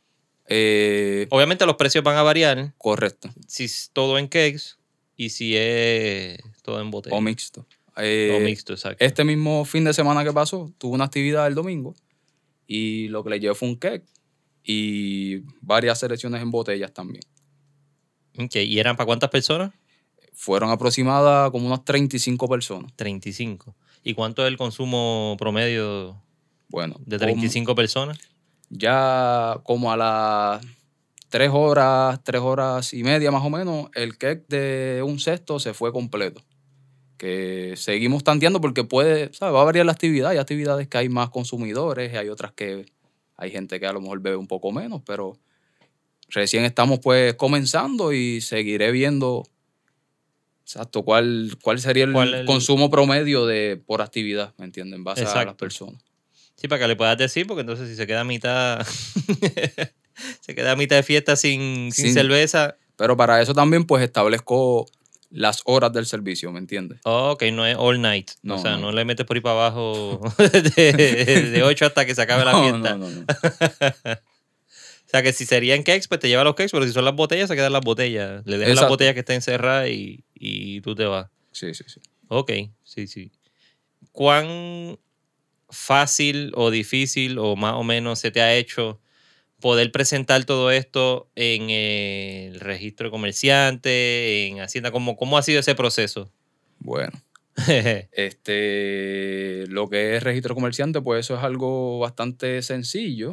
Eh, 0.47 1.27
Obviamente 1.29 1.65
los 1.65 1.75
precios 1.75 2.03
van 2.03 2.17
a 2.17 2.23
variar 2.23 2.73
correcto. 2.77 3.29
si 3.47 3.65
es 3.65 3.91
todo 3.93 4.17
en 4.17 4.27
kegs 4.27 4.77
y 5.15 5.29
si 5.29 5.55
es 5.55 6.39
todo 6.63 6.81
en 6.81 6.91
botella. 6.91 7.15
O 7.15 7.21
mixto. 7.21 7.65
Eh, 8.01 8.35
O 8.37 8.39
mixto, 8.43 8.73
exacto. 8.73 9.03
Este 9.03 9.23
mismo 9.23 9.65
fin 9.65 9.83
de 9.83 9.93
semana 9.93 10.23
que 10.23 10.31
pasó, 10.33 10.71
tuve 10.77 10.93
una 10.95 11.05
actividad 11.05 11.47
el 11.47 11.55
domingo 11.55 11.93
y 12.67 13.07
lo 13.09 13.23
que 13.23 13.29
le 13.31 13.39
llevé 13.39 13.55
fue 13.55 13.67
un 13.69 13.75
cake 13.75 14.05
y 14.63 15.37
varias 15.61 15.99
selecciones 15.99 16.41
en 16.41 16.51
botellas 16.51 16.93
también. 16.93 17.23
¿Y 18.53 18.79
eran 18.79 18.95
para 18.95 19.05
cuántas 19.05 19.29
personas? 19.29 19.71
Fueron 20.33 20.69
aproximadas 20.69 21.51
como 21.51 21.67
unas 21.67 21.83
35 21.83 22.47
personas. 22.47 22.93
35. 22.95 23.75
¿Y 24.03 24.13
cuánto 24.13 24.43
es 24.43 24.47
el 24.47 24.55
consumo 24.57 25.35
promedio 25.37 26.21
Bueno, 26.69 26.95
de 27.05 27.17
como- 27.17 27.25
35 27.27 27.75
personas? 27.75 28.17
ya 28.69 29.59
como 29.63 29.91
a 29.91 29.97
las 29.97 30.65
tres 31.27 31.49
horas, 31.51 32.23
tres 32.23 32.39
horas 32.41 32.93
y 32.93 33.03
media 33.03 33.31
más 33.31 33.43
o 33.43 33.49
menos, 33.49 33.89
el 33.95 34.17
cake 34.17 34.45
de 34.47 35.01
un 35.03 35.19
cesto 35.19 35.59
se 35.59 35.73
fue 35.73 35.91
completo. 35.91 36.41
Que 37.19 37.75
seguimos 37.77 38.23
tanteando 38.23 38.59
porque 38.61 38.83
puede, 38.83 39.31
¿sabes? 39.33 39.53
Va 39.53 39.61
a 39.61 39.65
variar 39.65 39.85
la 39.85 39.91
actividad. 39.91 40.31
Hay 40.31 40.37
actividades 40.39 40.87
que 40.87 40.97
hay 40.97 41.09
más 41.09 41.29
consumidores, 41.29 42.15
hay 42.15 42.29
otras 42.29 42.53
que 42.53 42.85
hay 43.37 43.51
gente 43.51 43.79
que 43.79 43.85
a 43.85 43.93
lo 43.93 44.01
mejor 44.01 44.21
bebe 44.21 44.37
un 44.37 44.47
poco 44.47 44.71
menos, 44.71 45.01
pero 45.05 45.37
recién 46.29 46.63
estamos 46.65 46.99
pues 46.99 47.33
comenzando 47.35 48.13
y 48.13 48.39
seguiré 48.41 48.91
viendo 48.91 49.43
exacto 50.63 51.03
cuál, 51.03 51.57
cuál 51.61 51.79
sería 51.79 52.05
el, 52.05 52.13
¿Cuál 52.13 52.33
el- 52.33 52.45
consumo 52.45 52.89
promedio 52.89 53.45
de 53.45 53.81
por 53.85 54.01
actividad, 54.01 54.53
¿me 54.57 54.65
entienden? 54.65 54.99
En 54.99 55.03
base 55.03 55.25
a 55.25 55.45
las 55.45 55.55
personas. 55.55 56.01
Sí, 56.55 56.67
para 56.67 56.81
que 56.81 56.87
le 56.87 56.95
puedas 56.95 57.17
decir, 57.17 57.47
porque 57.47 57.61
entonces 57.61 57.89
si 57.89 57.95
se 57.95 58.05
queda 58.05 58.21
a 58.21 58.25
mitad, 58.25 58.85
se 60.41 60.55
queda 60.55 60.73
a 60.73 60.75
mitad 60.75 60.95
de 60.97 61.03
fiesta 61.03 61.35
sin, 61.35 61.91
sin 61.91 62.05
Sin- 62.05 62.13
cerveza, 62.13 62.77
Pero 62.97 63.15
para 63.17 63.41
eso 63.41 63.53
también 63.53 63.85
pues 63.85 64.03
establezco 64.03 64.85
las 65.29 65.61
horas 65.65 65.93
del 65.93 66.05
servicio, 66.05 66.51
¿me 66.51 66.59
entiendes? 66.59 66.99
oh, 67.03 67.31
ok, 67.31 67.43
no 67.53 67.65
es 67.65 67.75
all 67.77 68.01
night. 68.01 68.31
No, 68.41 68.55
o 68.55 68.61
sea, 68.61 68.71
no. 68.71 68.81
no. 68.83 68.91
le 68.91 69.05
metes 69.05 69.25
por 69.25 69.37
ahí 69.37 69.41
para 69.41 69.67
abajo 69.67 70.19
de, 70.75 70.93
de 71.51 71.63
8 71.63 71.85
hasta 71.85 72.05
que 72.05 72.15
se 72.15 72.21
acabe 72.21 72.45
la 72.45 72.59
fiesta. 72.61 72.95
no, 72.95 73.09
no, 73.09 73.09
no. 73.09 73.25
O 75.09 75.11
sea, 75.11 75.23
que 75.23 75.33
si 75.33 75.47
serían 75.47 75.81
cakes, 75.81 76.07
pues 76.07 76.19
te 76.19 76.27
lleva 76.27 76.43
los 76.43 76.53
cakes, 76.53 76.69
pero 76.71 76.85
si 76.85 76.91
son 76.91 77.03
las 77.03 77.15
botellas, 77.15 77.49
se 77.49 77.55
quedan 77.55 77.73
las 77.73 77.81
botellas. 77.81 78.45
Le 78.45 78.59
dejas 78.59 78.67
las 78.69 78.77
Exacto. 78.77 78.93
botellas 78.93 79.13
que 79.15 79.21
estén 79.21 79.41
cerradas 79.41 79.89
y, 79.89 80.23
y 80.35 80.81
tú 80.81 80.93
te 80.93 81.05
vas. 81.05 81.31
Sí, 81.51 81.73
sí, 81.73 81.83
sí. 81.87 81.99
Ok, 82.27 82.51
sí, 82.83 83.07
sí. 83.07 83.31
¿Cuán 84.11 84.99
fácil 85.71 86.51
o 86.53 86.69
difícil 86.69 87.39
o 87.39 87.55
más 87.55 87.73
o 87.73 87.83
menos 87.83 88.19
se 88.19 88.29
te 88.29 88.41
ha 88.41 88.53
hecho 88.55 89.01
poder 89.59 89.91
presentar 89.91 90.45
todo 90.45 90.71
esto 90.71 91.29
en 91.35 91.69
el 91.69 92.59
registro 92.59 93.07
de 93.07 93.11
comerciante, 93.11 94.47
en 94.47 94.61
Hacienda? 94.61 94.91
¿Cómo, 94.91 95.15
cómo 95.15 95.37
ha 95.37 95.41
sido 95.41 95.59
ese 95.59 95.75
proceso? 95.75 96.31
Bueno, 96.79 97.11
este, 98.11 99.65
lo 99.67 99.89
que 99.89 100.15
es 100.15 100.23
registro 100.23 100.55
comerciante, 100.55 101.01
pues 101.01 101.25
eso 101.25 101.35
es 101.35 101.43
algo 101.43 101.99
bastante 101.99 102.61
sencillo. 102.61 103.31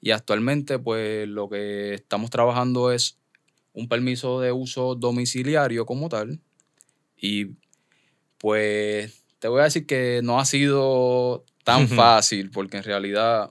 Y 0.00 0.12
actualmente, 0.12 0.78
pues 0.78 1.28
lo 1.28 1.48
que 1.48 1.94
estamos 1.94 2.30
trabajando 2.30 2.92
es 2.92 3.18
un 3.72 3.88
permiso 3.88 4.40
de 4.40 4.52
uso 4.52 4.94
domiciliario 4.94 5.84
como 5.86 6.08
tal. 6.08 6.40
Y 7.16 7.56
pues 8.38 9.22
te 9.38 9.48
voy 9.48 9.60
a 9.60 9.64
decir 9.64 9.86
que 9.86 10.20
no 10.22 10.40
ha 10.40 10.44
sido 10.44 11.44
tan 11.64 11.88
fácil, 11.88 12.50
porque 12.50 12.78
en 12.78 12.84
realidad, 12.84 13.50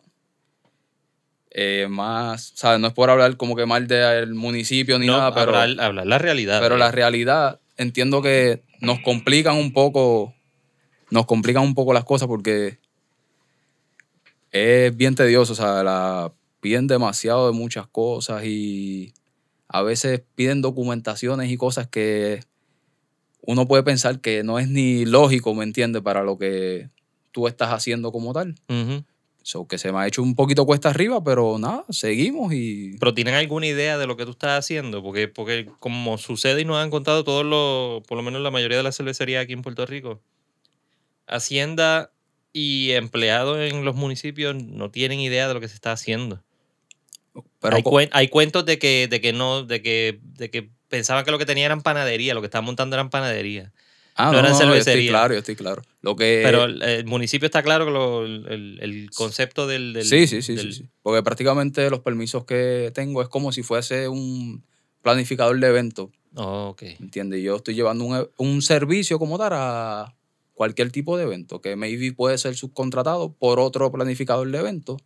eh, 1.52 1.88
más, 1.90 2.54
¿sabes? 2.56 2.80
No 2.80 2.88
es 2.88 2.94
por 2.94 3.10
hablar 3.10 3.38
como 3.38 3.56
que 3.56 3.66
mal 3.66 3.88
del 3.88 4.34
municipio 4.36 5.00
ni 5.00 5.08
no, 5.08 5.18
nada, 5.18 5.34
pero... 5.34 5.56
hablar, 5.56 5.86
hablar 5.86 6.08
la 6.08 6.18
realidad. 6.18 6.60
Pero 6.62 6.76
eh. 6.76 6.80
la 6.80 6.92
realidad, 6.92 7.60
entiendo 7.78 8.22
que 8.22 8.64
nos 8.82 9.00
complican 9.00 9.56
un 9.56 9.74
poco, 9.74 10.34
nos 11.10 11.26
complican 11.26 11.64
un 11.64 11.76
poco 11.76 11.94
las 11.94 12.04
cosas 12.06 12.28
porque 12.28 12.80
es 14.52 14.96
bien 14.96 15.16
tedioso, 15.16 15.54
o 15.54 15.56
sea, 15.56 15.84
la, 15.84 16.32
piden 16.62 16.88
demasiado 16.88 17.48
de 17.48 17.54
muchas 17.54 17.88
cosas 17.88 18.44
y 18.46 19.14
a 19.68 19.82
veces 19.82 20.22
piden 20.36 20.62
documentaciones 20.62 21.52
y 21.52 21.58
cosas 21.58 21.88
que 21.88 22.42
uno 23.42 23.68
puede 23.68 23.84
pensar 23.84 24.20
que 24.20 24.44
no 24.44 24.60
es 24.60 24.68
ni 24.68 25.06
lógico, 25.06 25.54
¿me 25.54 25.64
entiendes? 25.64 26.02
Para 26.02 26.24
lo 26.24 26.38
que 26.38 26.90
tú 27.32 27.48
estás 27.48 27.70
haciendo 27.72 28.12
como 28.12 28.34
tal. 28.34 28.56
So, 29.50 29.68
que 29.68 29.80
se 29.80 29.92
me 29.92 29.98
ha 29.98 30.06
hecho 30.06 30.22
un 30.22 30.36
poquito 30.36 30.64
cuesta 30.68 30.90
arriba, 30.92 31.24
pero 31.24 31.58
nada, 31.58 31.84
seguimos 31.90 32.54
y... 32.54 32.96
Pero 33.00 33.16
¿tienen 33.16 33.34
alguna 33.34 33.66
idea 33.66 33.98
de 33.98 34.06
lo 34.06 34.16
que 34.16 34.24
tú 34.26 34.30
estás 34.30 34.60
haciendo? 34.60 35.02
Porque, 35.02 35.28
porque 35.28 35.68
como 35.80 36.20
sucede 36.20 36.62
y 36.62 36.66
nos 36.66 36.78
han 36.78 36.92
contado 36.92 37.24
todos 37.24 37.44
los, 37.44 38.06
por 38.06 38.16
lo 38.16 38.22
menos 38.22 38.44
la 38.44 38.52
mayoría 38.52 38.78
de 38.78 38.84
las 38.84 38.96
cervecerías 38.96 39.44
aquí 39.44 39.54
en 39.54 39.64
Puerto 39.64 39.88
Rico, 39.88 40.22
Hacienda 41.26 42.12
y 42.54 42.92
empleados 42.92 43.58
en 43.60 43.84
los 43.86 43.96
municipios 43.96 44.56
no 44.56 44.92
tienen 44.92 45.20
idea 45.20 45.48
de 45.48 45.56
lo 45.56 45.60
que 45.60 45.68
se 45.68 45.74
está 45.74 45.94
haciendo. 45.94 46.44
pero 47.60 47.76
hay, 47.78 47.82
cuen- 47.82 48.10
hay 48.12 48.28
cuentos 48.28 48.66
de 48.66 48.78
que, 48.78 49.08
de 49.08 49.20
que 49.20 49.34
no, 49.34 49.64
de 49.64 49.82
que, 49.82 50.20
de 50.22 50.52
que 50.52 50.70
pensaban 50.90 51.26
que 51.26 51.32
lo 51.32 51.40
que 51.40 51.48
tenía 51.48 51.66
eran 51.66 51.82
panadería, 51.82 52.36
lo 52.36 52.42
que 52.42 52.48
estaban 52.48 52.66
montando 52.66 52.96
eran 52.96 53.10
panadería. 53.10 53.72
Ah, 54.20 54.32
no 54.32 54.40
eran 54.40 54.54
yo 54.58 54.74
estoy 54.76 55.08
claro, 55.08 55.34
yo 55.34 55.40
estoy 55.40 55.56
claro. 55.56 55.82
Lo 56.02 56.16
que, 56.16 56.42
Pero 56.44 56.66
el, 56.66 56.82
el 56.82 57.06
municipio 57.06 57.46
está 57.46 57.64
claro 57.64 57.86
que 57.86 57.92
lo- 57.92 58.26
el, 58.26 58.78
el 58.82 59.10
concepto 59.12 59.66
del, 59.68 59.94
del- 59.94 60.06
sí, 60.06 60.28
sí, 60.28 60.42
sí, 60.42 60.56
del- 60.56 60.74
sí, 60.74 60.84
sí. 60.84 60.90
Porque 61.02 61.24
prácticamente 61.24 61.90
los 61.90 62.00
permisos 62.02 62.46
que 62.46 62.92
tengo 62.94 63.22
es 63.22 63.28
como 63.30 63.52
si 63.52 63.64
fuese 63.64 64.08
un 64.08 64.64
planificador 65.02 65.60
de 65.60 65.68
eventos, 65.68 66.10
Oh, 66.36 66.70
ok. 66.70 66.84
¿me 66.84 67.06
¿entiendes? 67.06 67.42
Yo 67.42 67.56
estoy 67.56 67.74
llevando 67.74 68.04
un, 68.06 68.18
e- 68.18 68.30
un 68.38 68.62
servicio 68.62 69.18
como 69.18 69.38
tal 69.40 69.54
a 69.54 70.16
cualquier 70.54 70.92
tipo 70.92 71.18
de 71.18 71.24
evento, 71.24 71.60
que 71.62 71.76
maybe 71.76 72.12
puede 72.14 72.38
ser 72.38 72.56
subcontratado 72.56 73.34
por 73.34 73.60
otro 73.60 73.92
planificador 73.92 74.52
de 74.52 74.60
eventos, 74.60 74.98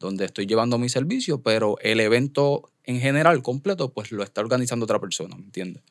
donde 0.00 0.24
estoy 0.24 0.46
llevando 0.46 0.78
mi 0.78 0.88
servicio, 0.88 1.42
pero 1.42 1.76
el 1.80 2.00
evento 2.00 2.70
en 2.84 2.98
general 3.00 3.42
completo, 3.42 3.92
pues 3.92 4.10
lo 4.12 4.22
está 4.22 4.40
organizando 4.40 4.84
otra 4.84 4.98
persona, 4.98 5.36
¿me 5.36 5.44
entiendes? 5.44 5.82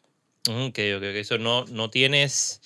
Ok, 0.47 0.79
ok, 0.97 1.03
ok. 1.03 1.15
Eso 1.15 1.37
no, 1.37 1.65
no 1.65 1.89
tienes 1.89 2.61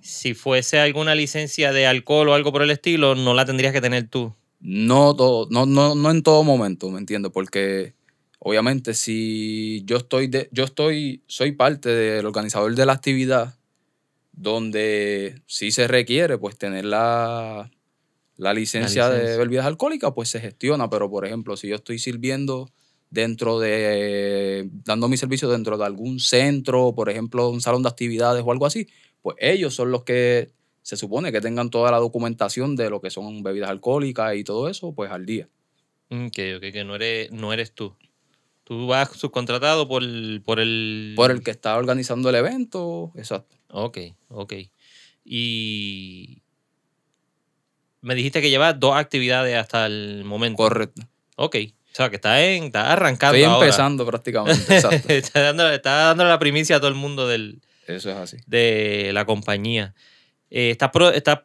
si 0.00 0.34
fuese 0.34 0.78
alguna 0.78 1.14
licencia 1.14 1.72
de 1.72 1.86
alcohol 1.86 2.28
o 2.28 2.34
algo 2.34 2.52
por 2.52 2.62
el 2.62 2.70
estilo, 2.70 3.14
no 3.14 3.34
la 3.34 3.44
tendrías 3.44 3.72
que 3.72 3.80
tener 3.80 4.08
tú. 4.08 4.34
No, 4.60 5.16
todo, 5.16 5.48
no, 5.50 5.66
no, 5.66 5.94
no 5.94 6.10
en 6.10 6.22
todo 6.22 6.44
momento, 6.44 6.90
¿me 6.90 6.98
entiendes? 6.98 7.32
Porque 7.32 7.94
obviamente 8.38 8.94
si 8.94 9.82
yo 9.84 9.96
estoy, 9.96 10.28
de, 10.28 10.48
yo 10.52 10.64
estoy, 10.64 11.22
soy 11.26 11.52
parte 11.52 11.88
del 11.88 12.26
organizador 12.26 12.74
de 12.74 12.86
la 12.86 12.92
actividad, 12.92 13.54
donde 14.32 15.42
sí 15.46 15.70
se 15.70 15.88
requiere 15.88 16.38
pues 16.38 16.56
tener 16.56 16.84
la, 16.84 17.70
la 18.36 18.54
licencia, 18.54 19.08
licencia. 19.08 19.32
de 19.32 19.38
bebidas 19.38 19.66
alcohólicas, 19.66 20.12
pues 20.14 20.28
se 20.28 20.40
gestiona, 20.40 20.88
pero 20.88 21.10
por 21.10 21.26
ejemplo, 21.26 21.56
si 21.56 21.68
yo 21.68 21.76
estoy 21.76 21.98
sirviendo 21.98 22.70
dentro 23.10 23.58
de, 23.58 24.68
dando 24.84 25.08
mi 25.08 25.16
servicio 25.16 25.48
dentro 25.48 25.76
de 25.76 25.84
algún 25.84 26.20
centro, 26.20 26.94
por 26.94 27.10
ejemplo, 27.10 27.48
un 27.50 27.60
salón 27.60 27.82
de 27.82 27.88
actividades 27.88 28.42
o 28.46 28.52
algo 28.52 28.66
así, 28.66 28.86
pues 29.20 29.36
ellos 29.40 29.74
son 29.74 29.90
los 29.90 30.04
que 30.04 30.50
se 30.82 30.96
supone 30.96 31.30
que 31.32 31.40
tengan 31.40 31.70
toda 31.70 31.90
la 31.90 31.98
documentación 31.98 32.76
de 32.76 32.88
lo 32.88 33.00
que 33.00 33.10
son 33.10 33.42
bebidas 33.42 33.68
alcohólicas 33.70 34.34
y 34.36 34.44
todo 34.44 34.68
eso, 34.68 34.92
pues 34.94 35.10
al 35.10 35.26
día. 35.26 35.48
Ok, 36.10 36.38
ok, 36.56 36.72
que 36.72 36.84
no 36.84 36.94
eres, 36.94 37.30
no 37.32 37.52
eres 37.52 37.72
tú. 37.72 37.94
Tú 38.64 38.86
vas 38.86 39.10
subcontratado 39.10 39.88
por, 39.88 40.02
el- 40.02 40.42
por 40.44 40.60
el... 40.60 41.14
Por 41.16 41.30
el 41.32 41.42
que 41.42 41.50
está 41.50 41.76
organizando 41.76 42.30
el 42.30 42.36
evento, 42.36 43.12
exacto. 43.16 43.56
Ok, 43.68 43.98
ok. 44.28 44.54
Y 45.24 46.42
me 48.00 48.14
dijiste 48.14 48.40
que 48.40 48.50
llevas 48.50 48.78
dos 48.80 48.96
actividades 48.96 49.56
hasta 49.56 49.86
el 49.86 50.24
momento. 50.24 50.56
Correcto. 50.56 51.02
Ok. 51.36 51.56
O 51.92 51.94
sea, 51.94 52.08
que 52.10 52.16
está, 52.16 52.42
en, 52.44 52.64
está 52.64 52.92
arrancando 52.92 53.36
Estoy 53.36 53.50
ahora. 53.52 53.66
empezando 53.66 54.06
prácticamente, 54.06 54.62
exacto. 54.76 55.08
está, 55.12 55.40
dándole, 55.40 55.74
está 55.74 55.90
dándole 55.92 56.30
la 56.30 56.38
primicia 56.38 56.76
a 56.76 56.78
todo 56.80 56.88
el 56.88 56.94
mundo 56.94 57.26
del, 57.26 57.60
Eso 57.86 58.10
es 58.10 58.16
así. 58.16 58.36
de 58.46 59.10
la 59.12 59.24
compañía. 59.24 59.94
Eh, 60.50 60.70
está, 60.70 60.92
pro- 60.92 61.10
está 61.12 61.42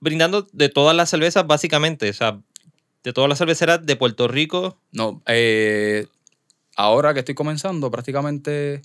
brindando 0.00 0.48
de 0.52 0.68
todas 0.70 0.96
las 0.96 1.10
cervezas, 1.10 1.46
básicamente. 1.46 2.08
O 2.10 2.12
sea, 2.14 2.40
de 3.04 3.12
todas 3.12 3.28
las 3.28 3.38
cerveceras 3.38 3.84
de 3.84 3.96
Puerto 3.96 4.28
Rico. 4.28 4.78
No, 4.92 5.22
eh, 5.26 6.06
ahora 6.76 7.12
que 7.12 7.20
estoy 7.20 7.34
comenzando, 7.34 7.90
prácticamente 7.90 8.82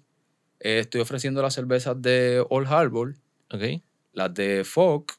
eh, 0.60 0.80
estoy 0.80 1.02
ofreciendo 1.02 1.42
las 1.42 1.54
cervezas 1.54 2.02
de 2.02 2.44
Old 2.50 2.68
Harbor, 2.68 3.16
Ok. 3.54 3.82
las 4.14 4.34
de 4.34 4.64
Fock 4.66 5.14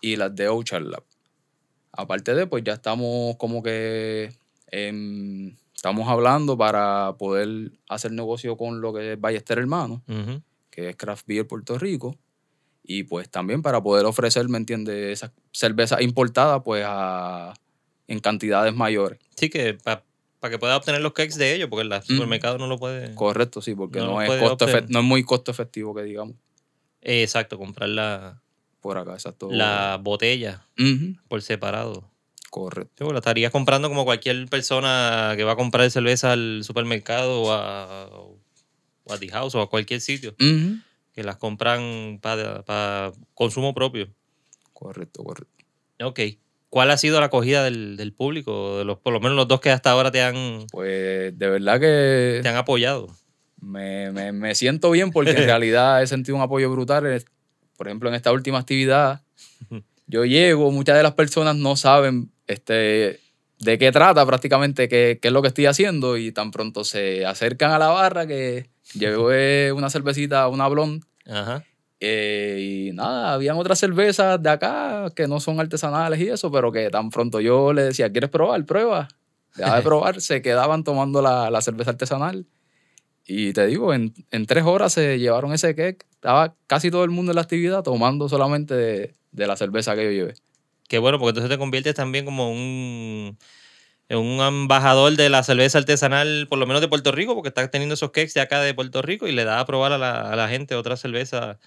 y 0.00 0.16
las 0.16 0.34
de 0.34 0.48
Orchard 0.48 0.82
Lab. 0.84 1.04
Aparte 1.92 2.34
de, 2.34 2.46
pues 2.46 2.64
ya 2.64 2.72
estamos 2.72 3.36
como 3.36 3.62
que 3.62 4.32
em, 4.72 5.54
estamos 5.74 6.08
hablando 6.08 6.58
para 6.58 7.14
poder 7.18 7.70
hacer 7.88 8.10
negocio 8.10 8.56
con 8.56 8.80
lo 8.80 8.92
que 8.92 9.12
es 9.12 9.20
Ballester 9.20 9.58
Hermano, 9.58 10.02
que 10.70 10.88
es 10.88 10.96
Craft 10.96 11.26
Beer 11.26 11.46
Puerto 11.46 11.78
Rico. 11.78 12.16
Y 12.84 13.04
pues 13.04 13.30
también 13.30 13.62
para 13.62 13.80
poder 13.80 14.06
ofrecer, 14.06 14.48
¿me 14.48 14.58
entiendes? 14.58 15.12
Esas 15.12 15.30
cervezas 15.52 16.00
importadas 16.00 16.62
pues 16.64 16.84
a, 16.84 17.54
en 18.08 18.18
cantidades 18.18 18.74
mayores. 18.74 19.20
Sí, 19.36 19.48
que 19.48 19.74
para 19.74 20.02
que 20.50 20.58
pueda 20.58 20.76
obtener 20.76 21.00
los 21.00 21.12
cakes 21.12 21.36
de 21.38 21.54
ellos, 21.54 21.68
porque 21.68 21.86
el 21.86 22.02
supermercado 22.02 22.58
no 22.58 22.66
lo 22.66 22.78
puede. 22.78 23.14
Correcto, 23.14 23.62
sí, 23.62 23.76
porque 23.76 24.00
No 24.00 24.20
es, 24.20 24.28
costo 24.40 24.66
no 24.88 24.98
es 24.98 25.04
muy 25.04 25.22
costo 25.22 25.52
efectivo 25.52 25.94
que 25.94 26.02
digamos 26.02 26.34
Eh, 27.00 27.22
exacto, 27.22 27.58
comprar 27.58 27.88
la, 27.88 28.42
por 28.80 28.98
acá, 28.98 29.12
exacto. 29.12 29.48
la 29.50 30.00
botella 30.02 30.66
por 31.28 31.42
separado. 31.42 32.11
Correcto. 32.52 32.92
Porque 33.06 33.14
la 33.14 33.18
estarías 33.20 33.50
comprando 33.50 33.88
como 33.88 34.04
cualquier 34.04 34.46
persona 34.50 35.32
que 35.38 35.42
va 35.44 35.52
a 35.52 35.56
comprar 35.56 35.90
cerveza 35.90 36.32
al 36.32 36.60
supermercado 36.64 37.40
o 37.44 37.50
a, 37.52 38.08
o 39.04 39.12
a 39.12 39.18
The 39.18 39.28
House 39.30 39.54
o 39.54 39.62
a 39.62 39.70
cualquier 39.70 40.02
sitio, 40.02 40.34
que 40.36 41.24
las 41.24 41.38
compran 41.38 42.18
para 42.20 43.10
consumo 43.32 43.72
propio. 43.72 44.08
Correcto, 44.74 45.24
correcto. 45.24 45.64
Ok. 46.02 46.20
¿Cuál 46.68 46.90
ha 46.90 46.96
sido 46.98 47.20
la 47.20 47.26
acogida 47.26 47.64
del, 47.64 47.96
del 47.96 48.12
público? 48.12 48.76
De 48.78 48.84
los, 48.84 48.98
por 48.98 49.14
lo 49.14 49.20
menos 49.20 49.34
los 49.36 49.48
dos 49.48 49.60
que 49.60 49.70
hasta 49.70 49.90
ahora 49.90 50.10
te 50.10 50.20
han, 50.22 50.66
Pues 50.70 51.38
de 51.38 51.48
verdad 51.48 51.80
que 51.80 52.40
te 52.42 52.48
han 52.50 52.56
apoyado. 52.56 53.08
me, 53.60 54.10
me- 54.12 54.32
me 54.32 54.54
siento 54.54 54.90
bien 54.90 55.10
porque 55.10 55.30
en 55.30 55.36
realidad 55.46 56.02
he 56.02 56.06
sentido 56.06 56.36
un 56.36 56.42
apoyo 56.42 56.70
brutal. 56.70 57.24
Por 57.78 57.88
ejemplo, 57.88 58.10
en 58.10 58.14
esta 58.14 58.30
última 58.32 58.58
actividad, 58.58 59.22
yo 60.06 60.24
llego, 60.26 60.70
muchas 60.70 60.96
de 60.98 61.02
las 61.02 61.12
personas 61.14 61.56
no 61.56 61.76
saben 61.76 62.30
este, 62.46 63.20
de 63.58 63.78
qué 63.78 63.92
trata 63.92 64.24
prácticamente, 64.26 64.88
qué, 64.88 65.18
qué 65.20 65.28
es 65.28 65.34
lo 65.34 65.42
que 65.42 65.48
estoy 65.48 65.66
haciendo 65.66 66.16
y 66.16 66.32
tan 66.32 66.50
pronto 66.50 66.84
se 66.84 67.24
acercan 67.26 67.70
a 67.70 67.78
la 67.78 67.88
barra 67.88 68.26
que 68.26 68.70
llevé 68.94 69.72
una 69.76 69.90
cervecita, 69.90 70.48
una 70.48 70.68
blonde 70.68 71.06
Ajá. 71.26 71.64
Eh, 72.04 72.88
y 72.88 72.92
nada, 72.92 73.32
habían 73.32 73.56
otras 73.56 73.78
cervezas 73.78 74.42
de 74.42 74.50
acá 74.50 75.12
que 75.14 75.28
no 75.28 75.38
son 75.38 75.60
artesanales 75.60 76.18
y 76.18 76.28
eso, 76.28 76.50
pero 76.50 76.72
que 76.72 76.90
tan 76.90 77.10
pronto 77.10 77.40
yo 77.40 77.72
les 77.72 77.84
decía, 77.84 78.10
¿quieres 78.10 78.28
probar? 78.28 78.64
Prueba. 78.66 79.06
Deja 79.54 79.76
de 79.76 79.82
probar, 79.84 80.20
se 80.20 80.42
quedaban 80.42 80.82
tomando 80.82 81.22
la, 81.22 81.48
la 81.48 81.60
cerveza 81.60 81.90
artesanal. 81.90 82.44
Y 83.24 83.52
te 83.52 83.68
digo, 83.68 83.94
en, 83.94 84.12
en 84.32 84.46
tres 84.46 84.64
horas 84.64 84.94
se 84.94 85.20
llevaron 85.20 85.52
ese 85.52 85.76
cake. 85.76 86.04
Estaba 86.10 86.56
casi 86.66 86.90
todo 86.90 87.04
el 87.04 87.10
mundo 87.10 87.30
en 87.30 87.36
la 87.36 87.42
actividad 87.42 87.84
tomando 87.84 88.28
solamente 88.28 88.74
de, 88.74 89.14
de 89.30 89.46
la 89.46 89.56
cerveza 89.56 89.94
que 89.94 90.04
yo 90.04 90.10
llevé. 90.10 90.34
Qué 90.92 90.98
bueno, 90.98 91.18
porque 91.18 91.30
entonces 91.30 91.48
te 91.48 91.56
conviertes 91.56 91.94
también 91.94 92.26
como 92.26 92.52
un, 92.52 93.38
un 94.10 94.40
embajador 94.42 95.16
de 95.16 95.30
la 95.30 95.42
cerveza 95.42 95.78
artesanal, 95.78 96.46
por 96.50 96.58
lo 96.58 96.66
menos 96.66 96.82
de 96.82 96.88
Puerto 96.88 97.12
Rico, 97.12 97.34
porque 97.34 97.48
estás 97.48 97.70
teniendo 97.70 97.94
esos 97.94 98.10
cakes 98.10 98.34
de 98.34 98.42
acá 98.42 98.60
de 98.60 98.74
Puerto 98.74 99.00
Rico 99.00 99.26
y 99.26 99.32
le 99.32 99.44
das 99.44 99.58
a 99.58 99.64
probar 99.64 99.92
a 99.92 99.96
la, 99.96 100.20
a 100.30 100.36
la 100.36 100.50
gente 100.50 100.74
otra 100.74 100.98
cerveza 100.98 101.58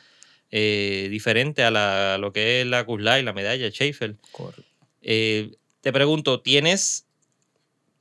eh, 0.51 1.07
diferente 1.09 1.63
a, 1.63 1.71
la, 1.71 2.13
a 2.13 2.17
lo 2.19 2.33
que 2.33 2.61
es 2.61 2.67
la 2.67 2.83
Kuzlai, 2.85 3.23
la 3.23 3.33
medalla, 3.33 3.67
Schaefer. 3.71 4.15
Correcto. 4.31 4.63
Eh, 5.01 5.55
te 5.81 5.91
pregunto, 5.91 6.41
¿tienes, 6.41 7.04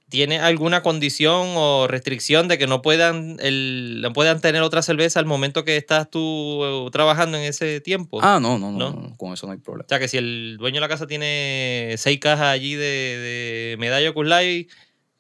¿tienes 0.09 0.41
alguna 0.43 0.83
condición 0.83 1.55
o 1.57 1.87
restricción 1.89 2.47
de 2.49 2.59
que 2.59 2.67
no 2.67 2.83
puedan, 2.83 3.37
el, 3.41 4.01
no 4.01 4.13
puedan 4.13 4.41
tener 4.41 4.63
otra 4.63 4.83
cerveza 4.83 5.19
al 5.21 5.27
momento 5.27 5.65
que 5.65 5.77
estás 5.77 6.09
tú 6.11 6.63
eh, 6.65 6.91
trabajando 6.93 7.37
en 7.39 7.45
ese 7.45 7.81
tiempo? 7.81 8.19
Ah, 8.23 8.39
no, 8.41 8.59
no, 8.59 8.71
no, 8.71 8.79
¿No? 8.91 9.17
con 9.17 9.33
eso 9.33 9.47
no 9.47 9.53
hay 9.53 9.59
problema. 9.59 9.87
O 9.87 9.89
sea, 9.89 9.99
que 9.99 10.09
si 10.09 10.17
el 10.19 10.57
dueño 10.59 10.77
de 10.77 10.81
la 10.83 10.89
casa 10.89 11.07
tiene 11.07 11.95
seis 11.99 12.19
cajas 12.21 12.47
allí 12.49 12.75
de, 12.75 12.85
de 12.87 13.77
medalla 13.79 14.13
Kuzlai, 14.13 14.69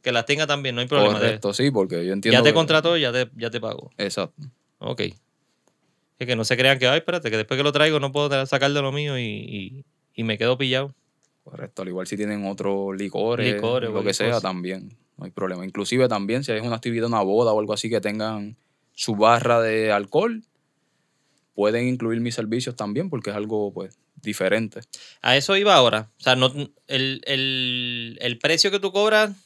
que 0.02 0.12
las 0.12 0.26
tenga 0.26 0.46
también, 0.46 0.74
no 0.74 0.80
hay 0.82 0.86
problema. 0.86 1.14
Correcto, 1.14 1.52
sí, 1.54 1.70
porque 1.70 2.04
yo 2.06 2.12
entiendo. 2.12 2.38
ya 2.38 2.42
te 2.42 2.50
que- 2.50 2.54
contrató, 2.54 2.96
ya 2.96 3.10
te, 3.10 3.30
ya 3.36 3.50
te 3.50 3.60
pago. 3.60 3.90
Exacto. 3.98 4.42
Ok. 4.78 5.00
Es 6.18 6.26
que 6.28 6.36
no 6.36 6.44
se 6.44 6.56
crean 6.56 6.78
que, 6.78 6.86
ay, 6.86 6.98
espérate, 6.98 7.30
que 7.30 7.36
después 7.36 7.58
que 7.58 7.64
lo 7.64 7.72
traigo 7.72 7.98
no 8.00 8.12
puedo 8.12 8.46
sacar 8.46 8.70
de 8.72 8.80
lo 8.82 8.92
mío 8.92 9.18
y, 9.18 9.22
y- 9.24 9.84
y 10.14 10.22
me 10.24 10.38
quedo 10.38 10.56
pillado. 10.56 10.94
Correcto, 11.44 11.82
al 11.82 11.88
igual 11.88 12.06
si 12.06 12.16
tienen 12.16 12.46
otros 12.46 12.96
licores, 12.96 13.54
Licores 13.54 13.90
lo 13.90 14.02
que 14.02 14.14
sea, 14.14 14.40
también, 14.40 14.96
no 15.18 15.24
hay 15.26 15.30
problema. 15.30 15.64
Inclusive 15.64 16.08
también 16.08 16.42
si 16.42 16.52
es 16.52 16.62
una 16.62 16.76
actividad, 16.76 17.06
una 17.06 17.20
boda 17.20 17.52
o 17.52 17.60
algo 17.60 17.74
así 17.74 17.90
que 17.90 18.00
tengan 18.00 18.56
su 18.94 19.14
barra 19.14 19.60
de 19.60 19.92
alcohol, 19.92 20.42
pueden 21.54 21.86
incluir 21.86 22.20
mis 22.20 22.34
servicios 22.34 22.76
también 22.76 23.10
porque 23.10 23.30
es 23.30 23.36
algo 23.36 23.72
pues 23.72 23.98
diferente. 24.22 24.80
A 25.22 25.36
eso 25.36 25.56
iba 25.56 25.74
ahora. 25.74 26.10
O 26.18 26.22
sea, 26.22 26.34
no, 26.34 26.52
el, 26.88 27.20
el- 27.26 28.18
el 28.20 28.38
precio 28.38 28.70
que 28.70 28.80
tú 28.80 28.90
cobras 28.92 29.36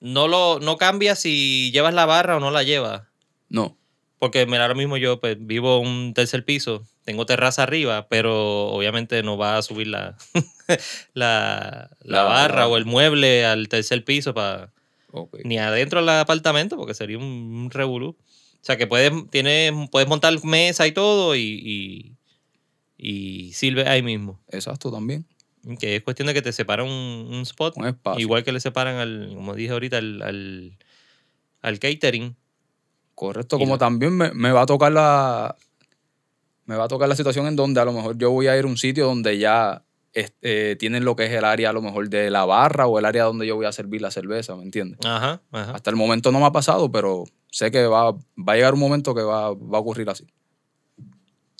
no, 0.00 0.26
lo, 0.26 0.58
no 0.60 0.76
cambia 0.78 1.14
si 1.14 1.70
llevas 1.72 1.94
la 1.94 2.06
barra 2.06 2.36
o 2.38 2.40
no 2.40 2.50
la 2.50 2.62
llevas. 2.62 3.02
No, 3.48 3.76
Porque 4.18 4.46
mira, 4.46 4.62
ahora 4.62 4.74
mismo 4.74 4.96
yo 4.96 5.20
pues, 5.20 5.36
vivo 5.38 5.78
un 5.80 6.14
tercer 6.14 6.44
piso, 6.44 6.82
tengo 7.10 7.26
terraza 7.26 7.64
arriba, 7.64 8.06
pero 8.08 8.68
obviamente 8.68 9.22
no 9.24 9.36
va 9.36 9.56
a 9.58 9.62
subir 9.62 9.88
la, 9.88 10.16
la, 11.14 11.90
la 12.02 12.22
barra 12.22 12.68
o 12.68 12.76
el 12.76 12.84
mueble 12.84 13.44
al 13.44 13.68
tercer 13.68 14.04
piso 14.04 14.32
para 14.32 14.72
ok. 15.12 15.38
ni 15.44 15.58
adentro 15.58 15.98
del 16.00 16.08
apartamento, 16.10 16.76
porque 16.76 16.94
sería 16.94 17.18
un, 17.18 17.24
un 17.24 17.70
revolú. 17.70 18.16
O 18.16 18.62
sea 18.64 18.76
que 18.76 18.86
puedes, 18.86 19.12
tienes, 19.30 19.72
puedes 19.90 20.08
montar 20.08 20.32
mesa 20.44 20.86
y 20.86 20.92
todo 20.92 21.34
y, 21.34 21.40
y, 21.64 22.16
y 22.96 23.52
sirve 23.54 23.88
ahí 23.88 24.02
mismo. 24.02 24.38
Exacto 24.50 24.92
también. 24.92 25.26
Que 25.80 25.96
es 25.96 26.02
cuestión 26.02 26.28
de 26.28 26.34
que 26.34 26.42
te 26.42 26.52
separan 26.52 26.86
un, 26.86 27.28
un 27.34 27.40
spot. 27.42 27.76
Un 27.76 27.86
espacio. 27.88 28.20
Igual 28.20 28.44
que 28.44 28.52
le 28.52 28.60
separan 28.60 28.96
al, 28.96 29.32
como 29.34 29.54
dije 29.54 29.72
ahorita, 29.72 29.98
al, 29.98 30.22
al, 30.22 30.78
al 31.62 31.78
catering. 31.80 32.36
Correcto, 33.16 33.56
Y 33.56 33.58
como 33.60 33.74
la- 33.74 33.78
también 33.78 34.16
me, 34.16 34.32
me 34.32 34.52
va 34.52 34.62
a 34.62 34.66
tocar 34.66 34.92
la 34.92 35.56
me 36.70 36.76
va 36.76 36.84
a 36.84 36.88
tocar 36.88 37.08
la 37.08 37.16
situación 37.16 37.46
en 37.48 37.56
donde 37.56 37.80
a 37.80 37.84
lo 37.84 37.92
mejor 37.92 38.16
yo 38.16 38.30
voy 38.30 38.46
a 38.46 38.56
ir 38.56 38.64
a 38.64 38.68
un 38.68 38.76
sitio 38.76 39.06
donde 39.06 39.38
ya 39.38 39.82
este, 40.12 40.76
tienen 40.76 41.04
lo 41.04 41.16
que 41.16 41.24
es 41.26 41.32
el 41.32 41.44
área 41.44 41.70
a 41.70 41.72
lo 41.72 41.82
mejor 41.82 42.08
de 42.08 42.30
la 42.30 42.44
barra 42.44 42.86
o 42.86 42.98
el 42.98 43.04
área 43.04 43.24
donde 43.24 43.44
yo 43.46 43.56
voy 43.56 43.66
a 43.66 43.72
servir 43.72 44.00
la 44.02 44.10
cerveza, 44.12 44.54
¿me 44.54 44.62
entiendes? 44.62 44.98
Ajá, 45.04 45.40
ajá. 45.50 45.72
Hasta 45.72 45.90
el 45.90 45.96
momento 45.96 46.30
no 46.30 46.38
me 46.40 46.46
ha 46.46 46.52
pasado, 46.52 46.90
pero 46.92 47.24
sé 47.50 47.70
que 47.72 47.86
va, 47.86 48.12
va 48.12 48.52
a 48.52 48.54
llegar 48.54 48.74
un 48.74 48.80
momento 48.80 49.14
que 49.16 49.22
va, 49.22 49.50
va 49.50 49.78
a 49.78 49.80
ocurrir 49.80 50.08
así. 50.10 50.24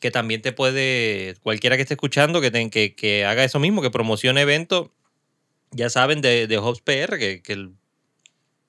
que 0.01 0.11
también 0.11 0.41
te 0.43 0.53
puede, 0.53 1.35
cualquiera 1.43 1.77
que 1.77 1.83
esté 1.83 1.95
escuchando, 1.95 2.41
que, 2.41 2.51
te- 2.51 2.71
que, 2.71 2.95
que 2.95 3.25
haga 3.27 3.45
eso 3.45 3.59
mismo, 3.59 3.83
que 3.83 3.91
promocione 3.91 4.41
eventos, 4.43 4.91
ya 5.73 5.91
saben, 5.91 6.21
de, 6.21 6.47
de 6.47 6.59
Hops 6.59 6.81
PR, 6.81 7.19
que, 7.19 7.43
que 7.43 7.69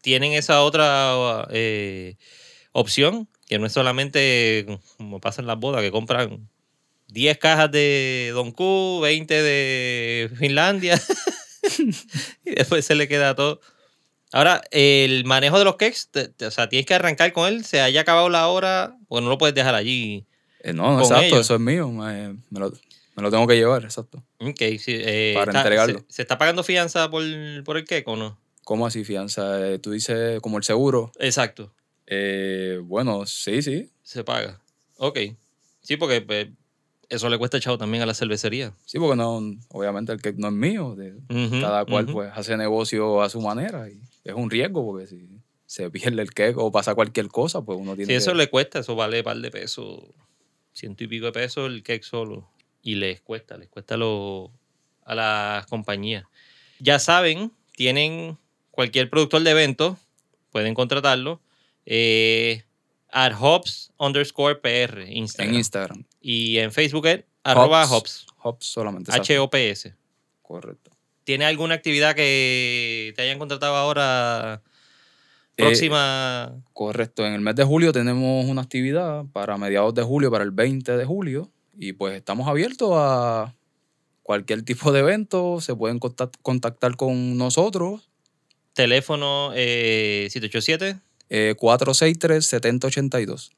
tienen 0.02 0.34
esa 0.34 0.62
otra 0.64 1.48
eh, 1.52 2.16
opción, 2.72 3.28
que 3.52 3.60
no 3.60 3.66
es 3.66 3.74
solamente 3.74 4.66
como 4.96 5.20
pasa 5.20 5.42
en 5.42 5.48
las 5.48 5.60
bodas, 5.60 5.82
que 5.82 5.92
compran 5.92 6.48
10 7.10 7.38
cajas 7.38 7.70
de 7.70 8.32
Don 8.34 8.54
Q, 8.54 9.02
20 9.02 9.44
de 9.44 10.32
Finlandia. 10.38 10.98
y 12.46 12.52
después 12.56 12.86
se 12.86 12.96
le 12.96 13.10
queda 13.10 13.36
todo. 13.36 13.60
Ahora, 14.32 14.62
el 14.72 15.26
manejo 15.26 15.60
de 15.60 15.66
los 15.66 15.76
cakes, 15.76 16.04
te- 16.10 16.30
te- 16.30 16.46
o 16.46 16.52
sea, 16.52 16.70
tienes 16.70 16.86
que 16.86 16.94
arrancar 16.94 17.34
con 17.34 17.46
él, 17.50 17.66
se 17.66 17.82
haya 17.82 18.00
acabado 18.00 18.30
la 18.30 18.48
hora, 18.48 18.96
porque 19.10 19.22
no 19.22 19.30
lo 19.30 19.38
puedes 19.38 19.54
dejar 19.54 19.76
allí. 19.76 20.26
Eh, 20.62 20.72
no, 20.72 21.02
exacto, 21.02 21.26
ellos. 21.26 21.40
eso 21.42 21.56
es 21.56 21.60
mío. 21.60 21.90
Me, 21.90 22.30
me 22.50 22.60
lo, 22.62 22.72
me 23.18 23.24
lo 23.24 23.30
tengo 23.32 23.46
que 23.48 23.56
llevar, 23.58 23.84
exacto. 23.84 24.24
Ok, 24.40 24.60
sí, 24.80 24.96
eh, 24.98 25.34
Para 25.36 25.52
está- 25.52 25.60
entregarlo. 25.60 26.00
Se, 26.08 26.16
se 26.16 26.22
está 26.22 26.38
pagando 26.38 26.64
fianza 26.64 27.10
por, 27.12 27.22
por 27.66 27.76
el 27.76 27.84
cake 27.84 28.08
o 28.08 28.16
no? 28.16 28.40
¿Cómo 28.64 28.88
así, 28.88 29.04
fianza? 29.04 29.68
Eh, 29.68 29.80
tú 29.80 29.92
dices 29.92 30.40
como 30.40 30.58
el 30.58 30.64
seguro. 30.64 31.12
Exacto, 31.20 31.74
Eh, 32.13 32.82
bueno, 32.84 33.26
sí, 33.26 33.62
sí. 33.62 33.89
se 34.04 34.24
paga. 34.26 34.60
Ok. 34.97 35.17
Sí, 35.82 35.95
porque 35.95 36.19
pues, 36.21 36.50
eso 37.08 37.30
le 37.30 37.38
cuesta 37.38 37.58
chavo 37.60 37.78
también 37.78 38.04
a 38.04 38.06
la 38.06 38.13
cervecería. 38.13 38.74
Sí, 38.86 39.00
porque 39.00 39.15
no, 39.15 39.38
obviamente 39.69 40.12
el 40.12 40.21
cake 40.21 40.38
no 40.38 40.47
es 40.50 40.54
mío. 40.54 40.93
de- 40.95 41.15
cada 41.62 41.86
cual 41.86 42.08
pues 42.08 42.30
hace 42.36 42.58
negocio 42.58 43.21
a 43.21 43.30
su 43.30 43.39
manera 43.39 43.89
y 43.89 44.02
es 44.26 44.34
un 44.36 44.50
riesgo 44.50 44.86
porque 44.86 45.08
si 45.08 45.39
se 45.65 45.89
pierde 45.89 46.21
el 46.21 46.34
cake 46.34 46.58
o 46.58 46.69
pasa 46.69 46.95
cualquier 46.95 47.30
cosa, 47.30 47.62
pues 47.62 47.80
uno 47.80 47.95
tiene 47.95 48.08
Si 48.12 48.13
eso 48.17 48.32
que... 48.32 48.38
le 48.39 48.50
cuesta, 48.50 48.80
eso 48.80 48.93
vale 48.95 49.19
un 49.19 49.24
par 49.24 49.38
de 49.38 49.50
pesos, 49.50 50.02
ciento 50.74 51.06
y 51.06 51.08
pico 51.08 51.28
de 51.28 51.32
pesos 51.32 51.67
el 51.71 51.82
cake 51.82 52.04
solo. 52.04 52.50
Y 52.84 52.95
les 52.95 53.21
cuesta, 53.21 53.58
les 53.58 53.69
cuesta 53.69 53.95
lo, 53.95 54.52
a 55.06 55.15
las 55.15 55.65
compañías. 55.67 56.26
Ya 56.80 57.00
saben, 57.00 57.52
tienen 57.78 58.38
cualquier 58.69 59.10
productor 59.10 59.43
de 59.43 59.52
eventos, 59.52 59.97
pueden 60.52 60.74
contratarlo. 60.74 61.39
Eh, 61.86 62.63
at 63.12 63.34
hops 63.39 63.91
underscore 63.98 64.56
PR, 64.56 65.02
Instagram. 65.08 65.50
En 65.54 65.56
Instagram. 65.60 66.04
Y 66.22 66.58
en 66.60 66.72
Facebook 66.72 67.06
es 67.08 67.24
arroba 67.44 67.86
hops, 67.86 68.26
Hops 68.44 68.65
solamente. 68.65 69.12
H-O-P-S. 69.12 69.96
Correcto. 70.41 70.91
¿Tiene 71.24 71.46
alguna 71.46 71.76
actividad 71.76 72.15
que 72.15 73.13
te 73.15 73.22
hayan 73.22 73.38
contratado 73.39 73.76
ahora 73.76 74.62
Eh, 75.58 75.63
próxima? 75.63 76.56
Correcto. 76.74 77.26
En 77.26 77.34
el 77.34 77.41
mes 77.41 77.56
de 77.56 77.63
julio 77.63 77.91
tenemos 77.91 78.46
una 78.46 78.62
actividad 78.62 79.26
para 79.32 79.58
mediados 79.58 79.94
de 79.94 80.02
julio, 80.04 80.32
para 80.32 80.44
el 80.44 80.52
20 80.52 80.98
de 80.98 81.06
julio. 81.06 81.52
Y 81.78 81.94
pues 81.94 82.15
estamos 82.15 82.48
abiertos 82.48 82.89
a 82.94 83.54
cualquier 84.24 84.63
tipo 84.63 84.91
de 84.91 85.00
evento. 85.02 85.62
Se 85.62 85.76
pueden 85.76 86.00
contact- 86.00 86.38
contactar 86.41 86.96
con 86.96 87.38
nosotros. 87.38 88.10
teléfono 88.74 89.52
eh, 89.54 90.28
787 90.32 91.00
Eh, 91.34 91.56
463-7082. 91.58 93.52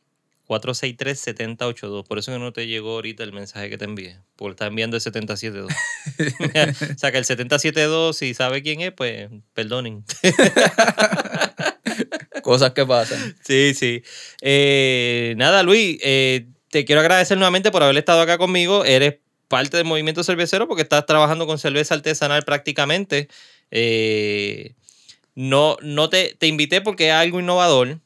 463-7082. 0.48 2.06
Por 2.06 2.20
eso 2.20 2.32
que 2.32 2.38
no 2.38 2.54
te 2.54 2.68
llegó 2.68 2.92
ahorita 2.92 3.24
el 3.24 3.34
mensaje 3.34 3.72
que 3.72 3.80
te 3.80 3.86
envié. 3.86 4.20
Porque 4.36 4.52
está 4.52 4.68
enviando 4.68 4.96
el 4.96 5.02
772. 5.02 5.72
o 6.96 7.00
sea 7.00 7.12
que 7.12 7.18
el 7.18 7.26
772, 7.26 8.16
si 8.16 8.36
sabe 8.36 8.62
quién 8.62 8.82
es, 8.82 8.92
pues 8.92 9.28
perdonen. 9.54 10.06
Cosas 12.44 12.74
que 12.74 12.86
pasan. 12.86 13.36
sí, 13.44 13.74
sí. 13.74 14.04
Eh, 14.42 15.34
nada, 15.38 15.64
Luis, 15.64 15.98
eh, 16.04 16.46
te 16.70 16.86
quiero 16.86 17.02
agradecer 17.02 17.38
nuevamente 17.38 17.72
por 17.72 17.82
haber 17.82 17.98
estado 17.98 18.22
acá 18.22 18.38
conmigo. 18.38 18.86
Eres 18.86 19.16
parte 19.48 19.78
del 19.78 19.88
movimiento 19.88 20.24
cervecero 20.24 20.68
porque 20.68 20.84
estás 20.84 21.06
trabajando 21.06 21.48
con 21.48 21.58
cerveza 21.58 21.96
artesanal 21.96 22.44
prácticamente. 22.44 23.30
Eh, 23.72 24.76
no, 25.36 25.78
no 25.82 26.10
te, 26.10 26.36
te 26.38 26.48
invité 26.48 26.82
porque 26.82 27.08
es 27.08 27.14
algo 27.14 27.40
innovador. 27.40 28.00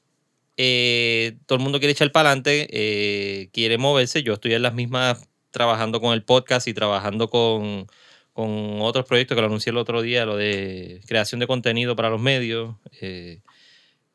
Eh, 0.58 1.38
todo 1.46 1.58
el 1.58 1.63
mundo 1.63 1.80
quiere 1.80 1.92
echar 1.92 2.12
para 2.12 2.30
adelante, 2.30 2.68
eh, 2.72 3.50
quiere 3.54 3.78
moverse. 3.78 4.24
Yo 4.24 4.34
estoy 4.34 4.54
en 4.54 4.63
las 4.63 4.74
mismas 4.74 5.28
trabajando 5.52 6.02
con 6.02 6.13
el 6.13 6.24
podcast 6.24 6.68
y 6.68 6.74
trabajando 6.74 7.30
con, 7.30 7.88
con 8.34 8.82
otros 8.82 9.06
proyectos 9.06 9.36
que 9.36 9.42
lo 9.42 9.48
anuncié 9.48 9.72
el 9.72 9.78
otro 9.78 10.02
día, 10.02 10.26
lo 10.26 10.36
de 10.36 11.02
creación 11.06 11.40
de 11.40 11.48
contenido 11.48 11.96
para 11.96 12.10
los 12.10 12.22
medios, 12.22 12.76
eh, 13.02 13.42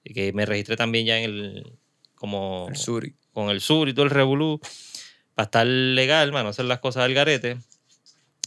que 0.05 0.33
me 0.33 0.47
registré 0.47 0.77
también 0.77 1.07
ya 1.07 1.19
en 1.19 1.25
el 1.25 1.73
como 2.15 2.67
El 2.69 2.77
Suri. 2.77 3.17
con 3.33 3.51
el 3.51 3.61
sur 3.61 3.89
y 3.89 3.95
todo 3.95 4.05
el 4.05 4.11
revolú 4.11 4.61
para 5.35 5.45
estar 5.47 5.67
legal, 5.67 6.31
para 6.31 6.45
no 6.45 6.51
hacer 6.51 6.67
las 6.67 6.79
cosas 6.79 7.05
al 7.05 7.15
garete. 7.15 7.59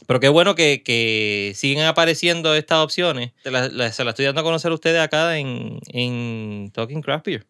Pero 0.08 0.20
qué 0.20 0.30
bueno 0.30 0.56
que, 0.56 0.84
que 0.84 1.54
siguen 1.56 1.84
apareciendo 1.86 2.54
estas 2.56 2.80
opciones. 2.80 3.32
Te 3.44 3.52
la- 3.52 3.68
la- 3.70 3.92
se 3.92 4.04
las 4.04 4.12
estoy 4.14 4.26
dando 4.26 4.42
a 4.42 4.44
conocer 4.44 4.72
a 4.72 4.76
ustedes 4.76 5.02
acá 5.02 5.38
en, 5.38 5.80
en 5.88 6.72
Talking 6.74 7.02
Craft 7.02 7.26
Beer. 7.26 7.46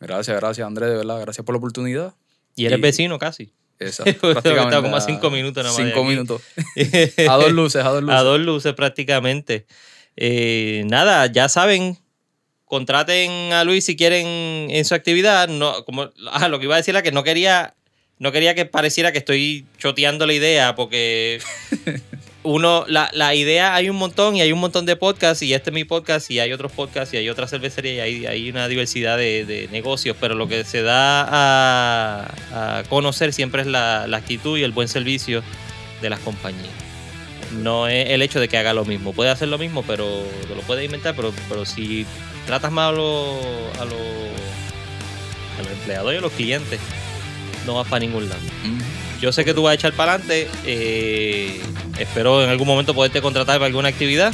Gracias, 0.00 0.36
gracias, 0.40 0.66
Andrés, 0.66 0.90
de 0.90 0.96
verdad. 0.96 1.20
Gracias 1.20 1.44
por 1.44 1.54
la 1.54 1.58
oportunidad. 1.58 2.14
Y 2.56 2.66
eres 2.66 2.78
Y- 2.78 2.82
vecino 2.82 3.18
casi. 3.18 3.52
Exacto. 3.78 4.30
Estaba 4.38 4.82
como 4.82 4.94
a 4.96 5.00
cinco 5.00 5.30
minutos 5.30 5.64
nada 5.64 5.76
más 5.76 5.86
Cinco 5.86 6.04
minutos. 6.04 6.42
A 7.28 7.34
dos 7.36 7.50
luces, 7.52 7.82
a 7.84 7.88
dos 7.88 8.02
luces. 8.02 8.18
A 8.18 8.22
dos 8.22 8.40
luces 8.40 8.74
prácticamente. 8.74 9.66
Eh, 10.16 10.82
nada, 10.86 11.26
ya 11.26 11.48
saben, 11.48 11.96
contraten 12.66 13.52
a 13.52 13.64
Luis 13.64 13.84
si 13.84 13.96
quieren 13.96 14.26
en 14.70 14.84
su 14.84 14.94
actividad. 14.94 15.48
No, 15.48 15.84
como, 15.84 16.10
ah, 16.30 16.48
lo 16.48 16.58
que 16.58 16.66
iba 16.66 16.74
a 16.74 16.78
decir 16.78 16.94
era 16.94 17.02
que 17.02 17.12
no 17.12 17.24
quería, 17.24 17.74
no 18.20 18.32
quería 18.32 18.54
que 18.54 18.66
pareciera 18.66 19.12
que 19.12 19.18
estoy 19.18 19.64
choteando 19.78 20.26
la 20.26 20.34
idea, 20.34 20.74
porque 20.74 21.40
uno, 22.42 22.84
la, 22.86 23.10
la 23.14 23.34
idea 23.34 23.74
hay 23.74 23.88
un 23.88 23.96
montón 23.96 24.36
y 24.36 24.42
hay 24.42 24.52
un 24.52 24.60
montón 24.60 24.84
de 24.84 24.94
podcasts, 24.94 25.42
y 25.42 25.54
este 25.54 25.70
es 25.70 25.74
mi 25.74 25.84
podcast, 25.84 26.30
y 26.30 26.38
hay 26.38 26.52
otros 26.52 26.70
podcasts, 26.70 27.14
y 27.14 27.16
hay 27.16 27.30
otras 27.30 27.48
cervecerías, 27.48 27.96
y 27.96 28.00
hay, 28.00 28.26
hay 28.26 28.50
una 28.50 28.68
diversidad 28.68 29.16
de, 29.16 29.46
de 29.46 29.68
negocios, 29.72 30.18
pero 30.20 30.34
lo 30.34 30.46
que 30.48 30.64
se 30.64 30.82
da 30.82 31.26
a, 31.28 32.78
a 32.78 32.82
conocer 32.90 33.32
siempre 33.32 33.62
es 33.62 33.66
la, 33.66 34.06
la 34.06 34.18
actitud 34.18 34.58
y 34.58 34.64
el 34.64 34.72
buen 34.72 34.88
servicio 34.88 35.42
de 36.02 36.10
las 36.10 36.20
compañías 36.20 36.68
no 37.52 37.88
es 37.88 38.10
el 38.10 38.22
hecho 38.22 38.38
de 38.38 38.46
que 38.46 38.56
haga 38.58 38.72
lo 38.74 38.84
mismo. 38.84 39.12
Puede 39.12 39.30
hacer 39.30 39.48
lo 39.48 39.58
mismo, 39.58 39.82
pero 39.82 40.06
lo 40.54 40.60
puede 40.68 40.84
inventar, 40.84 41.16
pero, 41.16 41.32
pero 41.48 41.64
si 41.64 42.06
tratas 42.46 42.70
mal 42.70 42.94
a 42.94 42.96
los, 42.96 43.80
a 43.80 43.84
los, 43.86 43.94
a 45.58 45.62
los 45.62 45.72
empleados 45.72 46.14
y 46.14 46.16
a 46.16 46.20
los 46.20 46.32
clientes, 46.32 46.78
no 47.66 47.74
vas 47.74 47.86
para 47.88 48.00
ningún 48.00 48.28
lado. 48.28 48.40
Yo 49.20 49.32
sé 49.32 49.44
que 49.44 49.52
tú 49.52 49.62
vas 49.62 49.72
a 49.72 49.74
echar 49.74 49.92
para 49.92 50.14
adelante. 50.14 50.48
eh, 50.64 51.60
espero 51.98 52.42
en 52.42 52.48
algún 52.50 52.66
momento 52.66 52.94
poderte 52.94 53.20
contratar 53.20 53.56
para 53.56 53.66
alguna 53.66 53.88
actividad. 53.88 54.32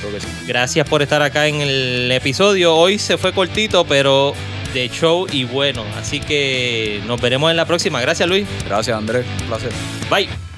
Seguro 0.00 0.14
que 0.16 0.20
sí. 0.20 0.26
Gracias 0.46 0.88
por 0.88 1.02
estar 1.02 1.20
acá 1.22 1.46
en 1.48 1.60
el 1.60 2.10
episodio. 2.10 2.74
Hoy 2.74 2.98
se 2.98 3.18
fue 3.18 3.32
cortito, 3.32 3.84
pero 3.84 4.34
de 4.72 4.88
show 4.88 5.26
y 5.30 5.44
bueno. 5.44 5.84
Así 5.98 6.18
que 6.20 7.02
nos 7.06 7.20
veremos 7.20 7.50
en 7.50 7.56
la 7.58 7.66
próxima. 7.66 8.00
Gracias, 8.00 8.28
Luis. 8.28 8.46
Gracias, 8.66 8.96
Andrés. 8.96 9.26
Un 9.42 9.46
placer. 9.48 9.70
Bye. 10.10 10.51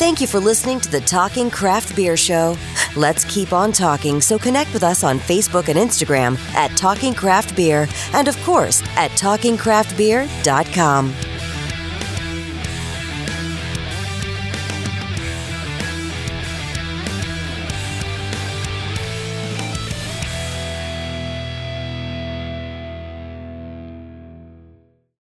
Thank 0.00 0.20
you 0.22 0.26
for 0.26 0.40
listening 0.40 0.80
to 0.80 0.90
the 0.90 1.02
Talking 1.02 1.50
Craft 1.50 1.94
Beer 1.94 2.16
Show. 2.16 2.56
Let's 2.96 3.26
keep 3.26 3.52
on 3.52 3.70
talking, 3.70 4.22
so 4.22 4.38
connect 4.38 4.72
with 4.72 4.82
us 4.82 5.04
on 5.04 5.18
Facebook 5.18 5.68
and 5.68 5.78
Instagram 5.78 6.38
at 6.54 6.74
Talking 6.74 7.12
Craft 7.12 7.54
Beer 7.54 7.86
and, 8.14 8.26
of 8.26 8.34
course, 8.38 8.82
at 8.96 9.10
TalkingCraftBeer.com. 9.10 11.29